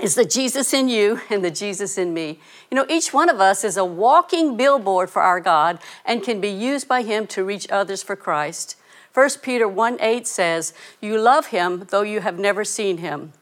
is 0.00 0.14
the 0.14 0.24
Jesus 0.24 0.72
in 0.72 0.88
you 0.88 1.20
and 1.28 1.44
the 1.44 1.50
Jesus 1.50 1.98
in 1.98 2.14
me. 2.14 2.38
You 2.70 2.76
know, 2.76 2.86
each 2.88 3.12
one 3.12 3.28
of 3.28 3.40
us 3.40 3.64
is 3.64 3.76
a 3.76 3.84
walking 3.84 4.56
billboard 4.56 5.10
for 5.10 5.22
our 5.22 5.40
God 5.40 5.80
and 6.04 6.22
can 6.22 6.40
be 6.40 6.48
used 6.48 6.86
by 6.86 7.02
him 7.02 7.26
to 7.28 7.44
reach 7.44 7.68
others 7.70 8.02
for 8.02 8.14
Christ. 8.14 8.76
1 9.12 9.30
Peter 9.42 9.66
1 9.66 9.98
8 10.00 10.26
says, 10.26 10.72
You 11.00 11.18
love 11.18 11.46
him 11.46 11.86
though 11.90 12.02
you 12.02 12.20
have 12.20 12.38
never 12.38 12.64
seen 12.64 12.98
him. 12.98 13.32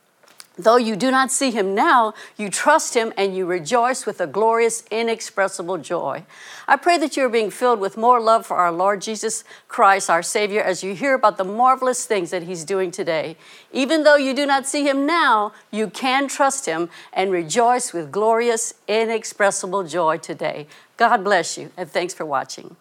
Though 0.59 0.77
you 0.77 0.97
do 0.97 1.13
not 1.13 1.31
see 1.31 1.53
him 1.53 1.73
now, 1.73 2.15
you 2.37 2.51
trust 2.51 2.95
him 2.95 3.13
and 3.17 3.37
you 3.37 3.47
rejoice 3.47 4.05
with 4.05 4.21
a 4.21 4.27
glorious, 4.27 4.83
inexpressible 4.91 5.79
joy. 5.79 6.25
I 6.67 6.75
pray 6.75 6.99
that 6.99 7.17
you're 7.17 7.29
being 7.29 7.53
filled 7.53 7.79
with 7.79 7.97
more 7.97 8.21
love 8.21 8.45
for 8.45 8.57
our 8.57 8.73
Lord 8.73 9.01
Jesus 9.01 9.45
Christ, 9.69 10.11
our 10.11 10.23
Savior, 10.23 10.61
as 10.61 10.83
you 10.83 10.97
hear 10.97 11.15
about 11.15 11.37
the 11.37 11.45
marvelous 11.45 12.07
things 12.07 12.31
that 12.31 12.43
he's 12.43 12.65
doing 12.65 12.91
today. 12.91 13.37
Even 13.73 14.03
though 14.03 14.17
you 14.17 14.35
do 14.35 14.47
not 14.47 14.67
see 14.67 14.85
him 14.85 15.07
now, 15.07 15.53
you 15.71 15.89
can 15.89 16.27
trust 16.27 16.67
him 16.67 16.91
and 17.13 17.31
rejoice 17.31 17.93
with 17.93 18.11
glorious, 18.11 18.75
inexpressible 18.89 19.85
joy 19.85 20.19
today. 20.19 20.67
God 20.97 21.23
bless 21.23 21.57
you, 21.57 21.71
and 21.77 21.89
thanks 21.89 22.15
for 22.15 22.27
watching. 22.27 22.75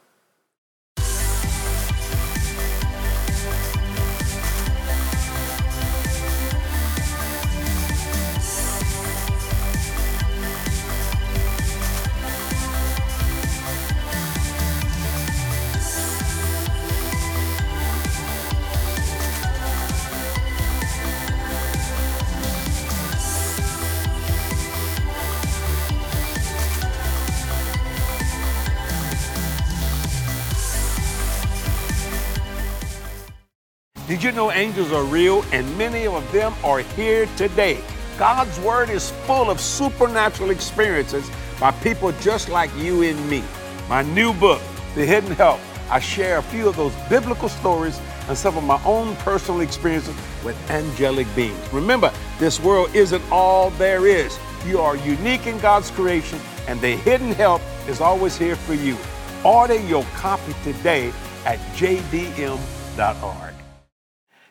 Know 34.37 34.51
angels 34.51 34.91
are 34.91 35.03
real 35.03 35.43
and 35.51 35.65
many 35.79 36.05
of 36.05 36.31
them 36.31 36.53
are 36.63 36.79
here 36.79 37.25
today? 37.37 37.79
God's 38.19 38.59
Word 38.59 38.91
is 38.91 39.09
full 39.25 39.49
of 39.49 39.59
supernatural 39.59 40.51
experiences 40.51 41.27
by 41.59 41.71
people 41.71 42.11
just 42.21 42.47
like 42.47 42.69
you 42.77 43.01
and 43.01 43.29
me. 43.31 43.43
My 43.89 44.03
new 44.03 44.35
book, 44.35 44.61
The 44.93 45.07
Hidden 45.07 45.31
Help, 45.31 45.59
I 45.89 45.99
share 45.99 46.37
a 46.37 46.43
few 46.43 46.69
of 46.69 46.75
those 46.75 46.93
biblical 47.09 47.49
stories 47.49 47.99
and 48.27 48.37
some 48.37 48.55
of 48.55 48.63
my 48.63 48.79
own 48.85 49.15
personal 49.17 49.61
experiences 49.61 50.15
with 50.43 50.55
angelic 50.69 51.27
beings. 51.35 51.73
Remember, 51.73 52.13
this 52.37 52.59
world 52.59 52.93
isn't 52.93 53.23
all 53.31 53.71
there 53.71 54.05
is. 54.05 54.37
You 54.67 54.79
are 54.79 54.97
unique 54.97 55.47
in 55.47 55.57
God's 55.57 55.89
creation, 55.89 56.39
and 56.67 56.79
the 56.79 56.95
hidden 56.97 57.31
help 57.31 57.63
is 57.87 58.01
always 58.01 58.37
here 58.37 58.55
for 58.55 58.75
you. 58.75 58.97
Order 59.43 59.79
your 59.79 60.03
copy 60.13 60.53
today 60.63 61.11
at 61.43 61.57
jdm.org. 61.75 63.46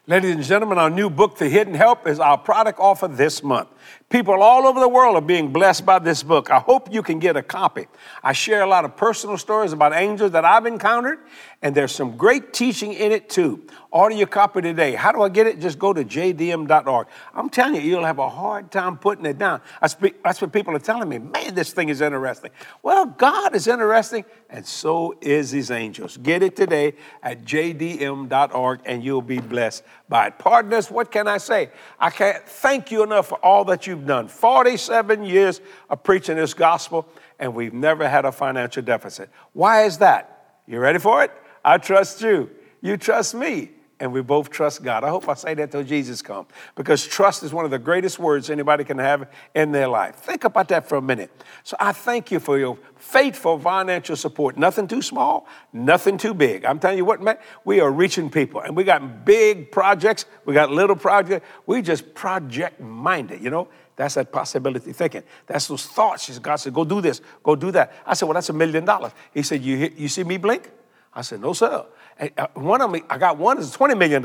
Ladies 0.09 0.37
and 0.37 0.45
gentlemen, 0.45 0.79
our 0.79 0.89
new 0.89 1.11
book, 1.11 1.37
The 1.37 1.49
Hidden 1.49 1.75
Help, 1.75 2.07
is 2.07 2.21
our 2.21 2.39
product 2.39 2.79
offer 2.79 3.09
this 3.09 3.43
month. 3.43 3.69
People 4.09 4.41
all 4.41 4.65
over 4.65 4.79
the 4.79 4.89
world 4.89 5.17
are 5.17 5.21
being 5.21 5.53
blessed 5.53 5.85
by 5.85 5.99
this 5.99 6.23
book. 6.23 6.49
I 6.49 6.61
hope 6.61 6.95
you 6.95 7.03
can 7.03 7.19
get 7.19 7.37
a 7.37 7.43
copy. 7.43 7.89
I 8.23 8.33
share 8.33 8.63
a 8.63 8.69
lot 8.69 8.85
of 8.85 8.97
personal 8.97 9.37
stories 9.37 9.73
about 9.73 9.93
angels 9.93 10.31
that 10.31 10.45
I've 10.45 10.65
encountered, 10.65 11.19
and 11.63 11.75
there's 11.75 11.93
some 11.93 12.17
great 12.17 12.53
teaching 12.53 12.93
in 12.93 13.13
it 13.13 13.29
too. 13.29 13.67
Order 13.91 14.15
your 14.15 14.27
copy 14.27 14.61
today. 14.61 14.95
How 14.95 15.11
do 15.11 15.23
I 15.23 15.31
get 15.31 15.47
it? 15.47 15.59
Just 15.59 15.79
go 15.79 15.93
to 15.93 16.05
jdm.org. 16.05 17.07
I'm 17.35 17.49
telling 17.49 17.77
you, 17.77 17.81
you'll 17.81 18.05
have 18.05 18.19
a 18.19 18.29
hard 18.29 18.71
time 18.71 18.99
putting 18.99 19.25
it 19.25 19.39
down. 19.39 19.63
That's 19.81 20.43
what 20.43 20.53
people 20.53 20.77
are 20.77 20.81
telling 20.81 21.09
me. 21.09 21.19
Man, 21.19 21.55
this 21.55 21.73
thing 21.73 21.89
is 21.89 22.03
interesting. 22.03 22.51
Well, 22.83 23.07
God 23.07 23.55
is 23.55 23.67
interesting, 23.67 24.27
and 24.51 24.67
so 24.67 25.17
is 25.23 25.51
His 25.51 25.71
angels. 25.71 26.19
Get 26.19 26.43
it 26.43 26.57
today 26.57 26.93
at 27.23 27.45
jdm.org, 27.45 28.81
and 28.85 29.03
you'll 29.03 29.23
be 29.23 29.41
blessed 29.41 29.83
by 30.11 30.27
it. 30.27 30.39
Partners, 30.39 30.91
what 30.91 31.11
can 31.11 31.27
I 31.27 31.39
say? 31.39 31.71
I 31.99 32.11
can't 32.11 32.47
thank 32.47 32.91
you 32.91 33.03
enough 33.03 33.29
for 33.29 33.43
all 33.45 33.65
that 33.65 33.87
you've 33.87 34.07
done. 34.07 34.29
47 34.29 35.25
years 35.25 35.63
of 35.89 36.03
preaching 36.03 36.37
this 36.37 36.53
gospel, 36.53 37.09
and 37.39 37.55
we've 37.55 37.75
never 37.75 38.07
had 38.07 38.27
a 38.27 38.33
financial 38.33 38.83
deficit. 38.83 39.31
Why 39.55 39.85
is 39.85 39.99
that? 39.99 40.61
You 40.67 40.81
ready 40.81 40.99
for 40.99 41.25
it? 41.25 41.31
I 41.67 41.79
trust 41.79 42.23
you. 42.23 42.49
You 42.81 42.97
trust 42.97 43.35
me. 43.35 43.73
And 43.99 44.13
we 44.13 44.21
both 44.21 44.51
trust 44.51 44.83
God. 44.83 45.05
I 45.05 45.09
hope 45.09 45.27
I 45.27 45.33
say 45.33 45.55
that 45.55 45.71
till 45.71 45.83
Jesus 45.83 46.21
comes. 46.21 46.49
Because 46.75 47.07
trust 47.07 47.43
is 47.43 47.51
one 47.55 47.65
of 47.65 47.71
the 47.71 47.79
greatest 47.79 48.19
words 48.19 48.51
anybody 48.51 48.85
can 48.85 48.99
have 48.99 49.31
in 49.55 49.73
their 49.73 49.89
life. 49.89 50.17
Think 50.17 50.45
about 50.45 50.69
that 50.69 50.87
for 50.87 50.97
a 50.97 51.03
minute. 51.03 51.31
So 51.65 51.79
I 51.81 51.93
thank 51.93 52.31
you 52.31 52.39
for 52.39 52.59
your 52.59 52.77
faithful 52.97 53.59
financial 53.59 54.15
support. 54.15 54.59
Nothing 54.59 54.87
too 54.87 55.01
small, 55.01 55.49
nothing 55.73 56.19
too 56.19 56.35
big. 56.35 56.67
I'm 56.67 56.79
telling 56.79 56.99
you 56.99 57.07
what, 57.07 57.23
man, 57.23 57.39
we 57.65 57.81
are 57.81 57.91
reaching 57.91 58.29
people. 58.29 58.61
And 58.61 58.77
we 58.77 58.85
got 58.85 59.25
big 59.25 59.73
projects, 59.73 60.27
we 60.45 60.53
got 60.53 60.71
little 60.71 60.97
projects. 60.97 61.47
We 61.65 61.81
just 61.81 62.15
project 62.15 62.79
minded, 62.79 63.43
you 63.43 63.49
know? 63.49 63.69
That's 63.97 64.17
that 64.17 64.31
possibility 64.31 64.93
thinking. 64.93 65.23
That's 65.47 65.69
those 65.69 65.87
thoughts. 65.87 66.39
God 66.39 66.57
said, 66.57 66.75
go 66.75 66.85
do 66.85 67.01
this, 67.01 67.23
go 67.43 67.57
do 67.57 67.71
that. 67.71 67.95
I 68.05 68.13
said, 68.13 68.27
well, 68.27 68.35
that's 68.35 68.51
a 68.51 68.53
million 68.53 68.85
dollars. 68.85 69.13
He 69.33 69.43
said, 69.43 69.63
you, 69.63 69.91
you 69.97 70.09
see 70.09 70.23
me 70.23 70.37
blink? 70.37 70.71
I 71.17 71.23
said, 71.23 71.41
no, 71.41 71.55
sir. 71.55 71.85
And 72.19 72.31
uh, 72.37 72.47
one 72.55 72.83
of 72.83 72.91
me, 72.91 73.03
I 73.09 73.17
got 73.17 73.39
one 73.39 73.59
is 73.59 73.75
$20 73.75 73.99
million. 73.99 74.25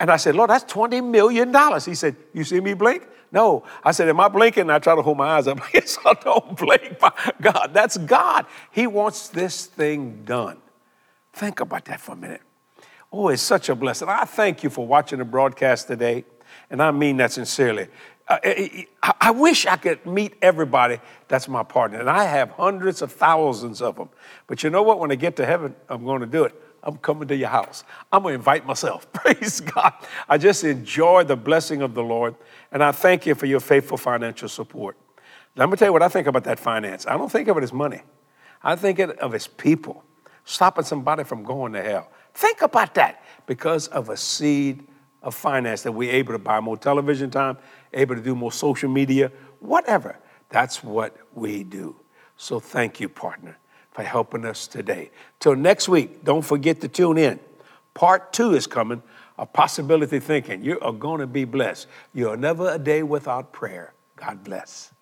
And 0.00 0.10
I 0.10 0.16
said, 0.16 0.34
Lord, 0.34 0.50
that's 0.50 0.72
$20 0.72 1.04
million. 1.04 1.54
He 1.80 1.94
said, 1.94 2.16
You 2.32 2.44
see 2.44 2.60
me 2.60 2.74
blink? 2.74 3.06
No. 3.30 3.64
I 3.84 3.92
said, 3.92 4.08
Am 4.08 4.18
I 4.18 4.28
blinking? 4.28 4.62
And 4.62 4.72
I 4.72 4.78
try 4.78 4.96
to 4.96 5.02
hold 5.02 5.18
my 5.18 5.28
eyes 5.28 5.46
up. 5.46 5.60
Yes, 5.74 5.98
I 6.04 6.14
don't 6.14 6.56
blink. 6.56 6.98
God, 7.40 7.70
that's 7.72 7.98
God. 7.98 8.46
He 8.70 8.86
wants 8.86 9.28
this 9.28 9.66
thing 9.66 10.24
done. 10.24 10.58
Think 11.32 11.60
about 11.60 11.84
that 11.86 12.00
for 12.00 12.12
a 12.12 12.16
minute. 12.16 12.42
Oh, 13.12 13.28
it's 13.28 13.42
such 13.42 13.68
a 13.68 13.74
blessing. 13.74 14.08
I 14.08 14.24
thank 14.24 14.62
you 14.62 14.70
for 14.70 14.86
watching 14.86 15.18
the 15.18 15.24
broadcast 15.24 15.86
today. 15.86 16.24
And 16.70 16.82
I 16.82 16.90
mean 16.90 17.18
that 17.18 17.32
sincerely. 17.32 17.88
Uh, 18.28 18.38
eh, 18.44 18.54
eh, 18.56 18.68
eh, 19.02 19.12
I 19.20 19.30
wish 19.30 19.66
I 19.66 19.76
could 19.76 20.04
meet 20.06 20.34
everybody 20.40 21.00
that's 21.28 21.48
my 21.48 21.62
partner. 21.62 21.98
And 22.00 22.08
I 22.08 22.24
have 22.24 22.50
hundreds 22.50 23.02
of 23.02 23.12
thousands 23.12 23.82
of 23.82 23.96
them. 23.96 24.08
But 24.46 24.62
you 24.62 24.70
know 24.70 24.82
what? 24.82 25.00
When 25.00 25.10
I 25.10 25.16
get 25.16 25.36
to 25.36 25.46
heaven, 25.46 25.74
I'm 25.88 26.04
going 26.04 26.20
to 26.20 26.26
do 26.26 26.44
it. 26.44 26.54
I'm 26.84 26.96
coming 26.96 27.28
to 27.28 27.36
your 27.36 27.48
house. 27.48 27.84
I'm 28.10 28.22
going 28.22 28.32
to 28.32 28.36
invite 28.36 28.66
myself. 28.66 29.10
Praise 29.12 29.60
God. 29.60 29.92
I 30.28 30.38
just 30.38 30.64
enjoy 30.64 31.24
the 31.24 31.36
blessing 31.36 31.82
of 31.82 31.94
the 31.94 32.02
Lord. 32.02 32.34
And 32.70 32.82
I 32.82 32.92
thank 32.92 33.26
you 33.26 33.34
for 33.34 33.46
your 33.46 33.60
faithful 33.60 33.96
financial 33.96 34.48
support. 34.48 34.96
Let 35.54 35.68
me 35.68 35.76
tell 35.76 35.88
you 35.88 35.92
what 35.92 36.02
I 36.02 36.08
think 36.08 36.26
about 36.26 36.44
that 36.44 36.58
finance. 36.58 37.06
I 37.06 37.16
don't 37.16 37.30
think 37.30 37.48
of 37.48 37.56
it 37.58 37.62
as 37.62 37.72
money, 37.72 38.02
I 38.62 38.76
think 38.76 38.98
of 38.98 39.10
it 39.10 39.18
as 39.20 39.46
people 39.46 40.04
stopping 40.44 40.84
somebody 40.84 41.24
from 41.24 41.44
going 41.44 41.72
to 41.74 41.82
hell. 41.82 42.10
Think 42.34 42.62
about 42.62 42.94
that 42.94 43.22
because 43.46 43.88
of 43.88 44.08
a 44.08 44.16
seed 44.16 44.86
of 45.22 45.34
finance 45.34 45.82
that 45.82 45.92
we're 45.92 46.12
able 46.12 46.32
to 46.32 46.38
buy 46.38 46.58
more 46.60 46.76
television 46.76 47.30
time, 47.30 47.58
able 47.92 48.14
to 48.14 48.20
do 48.20 48.34
more 48.34 48.52
social 48.52 48.90
media, 48.90 49.30
whatever. 49.60 50.18
That's 50.48 50.82
what 50.82 51.16
we 51.34 51.64
do. 51.64 51.96
So 52.36 52.60
thank 52.60 53.00
you, 53.00 53.08
partner, 53.08 53.56
for 53.92 54.02
helping 54.02 54.44
us 54.44 54.66
today. 54.66 55.10
Till 55.40 55.56
next 55.56 55.88
week, 55.88 56.24
don't 56.24 56.42
forget 56.42 56.80
to 56.80 56.88
tune 56.88 57.18
in. 57.18 57.38
Part 57.94 58.32
two 58.32 58.54
is 58.54 58.66
coming 58.66 59.02
a 59.38 59.46
possibility 59.46 60.20
thinking. 60.20 60.62
You 60.62 60.78
are 60.80 60.92
going 60.92 61.20
to 61.20 61.26
be 61.26 61.44
blessed. 61.44 61.86
You're 62.14 62.36
never 62.36 62.72
a 62.72 62.78
day 62.78 63.02
without 63.02 63.52
prayer. 63.52 63.94
God 64.16 64.44
bless. 64.44 64.92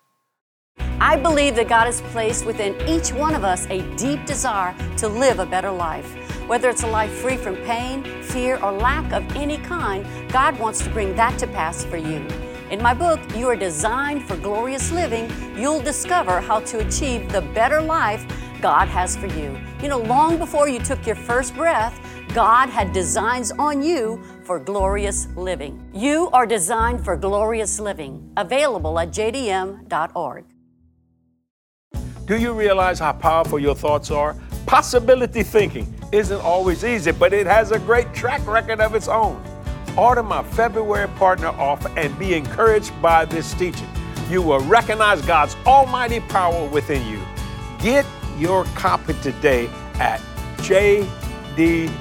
I 0.99 1.15
believe 1.15 1.55
that 1.55 1.67
God 1.67 1.85
has 1.85 2.01
placed 2.13 2.45
within 2.45 2.75
each 2.87 3.11
one 3.11 3.35
of 3.35 3.43
us 3.43 3.65
a 3.67 3.81
deep 3.97 4.25
desire 4.25 4.75
to 4.97 5.07
live 5.07 5.39
a 5.39 5.45
better 5.45 5.71
life. 5.71 6.09
Whether 6.47 6.69
it's 6.69 6.83
a 6.83 6.87
life 6.87 7.11
free 7.11 7.37
from 7.37 7.55
pain, 7.57 8.03
fear, 8.23 8.57
or 8.63 8.71
lack 8.71 9.11
of 9.11 9.23
any 9.35 9.57
kind, 9.57 10.05
God 10.31 10.57
wants 10.59 10.83
to 10.83 10.89
bring 10.89 11.15
that 11.15 11.37
to 11.39 11.47
pass 11.47 11.83
for 11.83 11.97
you. 11.97 12.25
In 12.71 12.81
my 12.81 12.93
book, 12.93 13.19
You 13.35 13.49
Are 13.49 13.55
Designed 13.57 14.25
for 14.25 14.37
Glorious 14.37 14.93
Living, 14.93 15.29
you'll 15.57 15.81
discover 15.81 16.39
how 16.39 16.61
to 16.61 16.79
achieve 16.79 17.29
the 17.29 17.41
better 17.41 17.81
life 17.81 18.25
God 18.61 18.87
has 18.87 19.17
for 19.17 19.27
you. 19.27 19.59
You 19.81 19.89
know, 19.89 19.99
long 19.99 20.37
before 20.37 20.69
you 20.69 20.79
took 20.79 21.05
your 21.05 21.17
first 21.17 21.53
breath, 21.53 21.99
God 22.33 22.69
had 22.69 22.93
designs 22.93 23.51
on 23.59 23.83
you 23.83 24.23
for 24.45 24.57
glorious 24.57 25.27
living. 25.35 25.85
You 25.93 26.29
are 26.31 26.45
designed 26.45 27.03
for 27.03 27.17
glorious 27.17 27.77
living. 27.77 28.31
Available 28.37 28.97
at 28.99 29.09
jdm.org. 29.09 30.45
Do 32.25 32.37
you 32.37 32.53
realize 32.53 32.99
how 32.99 33.11
powerful 33.11 33.59
your 33.59 33.75
thoughts 33.75 34.11
are? 34.11 34.33
Possibility 34.65 35.43
thinking 35.43 35.93
isn't 36.13 36.39
always 36.39 36.85
easy, 36.85 37.11
but 37.11 37.33
it 37.33 37.47
has 37.47 37.71
a 37.71 37.79
great 37.79 38.13
track 38.13 38.47
record 38.47 38.79
of 38.79 38.95
its 38.95 39.09
own. 39.09 39.43
Order 39.97 40.23
my 40.23 40.41
February 40.43 41.07
partner 41.09 41.47
offer 41.47 41.91
and 41.97 42.17
be 42.17 42.33
encouraged 42.33 42.99
by 43.01 43.25
this 43.25 43.53
teaching. 43.53 43.87
You 44.29 44.41
will 44.41 44.61
recognize 44.61 45.21
God's 45.23 45.55
almighty 45.65 46.21
power 46.21 46.65
within 46.67 47.05
you. 47.07 47.21
Get 47.79 48.05
your 48.37 48.63
copy 48.75 49.13
today 49.21 49.67
at 49.95 50.21
jdm.org. 50.57 51.91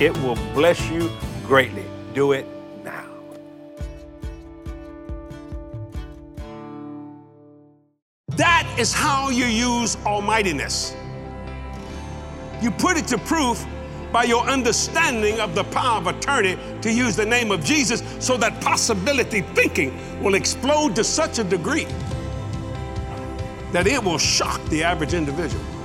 It 0.00 0.16
will 0.18 0.36
bless 0.54 0.88
you 0.88 1.10
greatly. 1.44 1.84
Do 2.14 2.32
it 2.32 2.46
now. 2.84 3.04
That 8.28 8.72
is 8.78 8.92
how 8.92 9.30
you 9.30 9.46
use 9.46 9.96
almightiness. 10.06 10.94
You 12.62 12.70
put 12.70 12.96
it 12.96 13.06
to 13.08 13.18
proof 13.18 13.66
by 14.16 14.24
your 14.24 14.44
understanding 14.44 15.38
of 15.40 15.54
the 15.54 15.64
power 15.64 15.98
of 15.98 16.06
attorney 16.06 16.56
to 16.80 16.90
use 16.90 17.16
the 17.16 17.26
name 17.26 17.50
of 17.50 17.62
Jesus 17.62 18.02
so 18.18 18.38
that 18.38 18.58
possibility 18.62 19.42
thinking 19.42 19.92
will 20.22 20.36
explode 20.36 20.96
to 20.96 21.04
such 21.04 21.38
a 21.38 21.44
degree 21.44 21.84
that 23.72 23.86
it 23.86 24.02
will 24.02 24.16
shock 24.16 24.64
the 24.70 24.82
average 24.82 25.12
individual. 25.12 25.75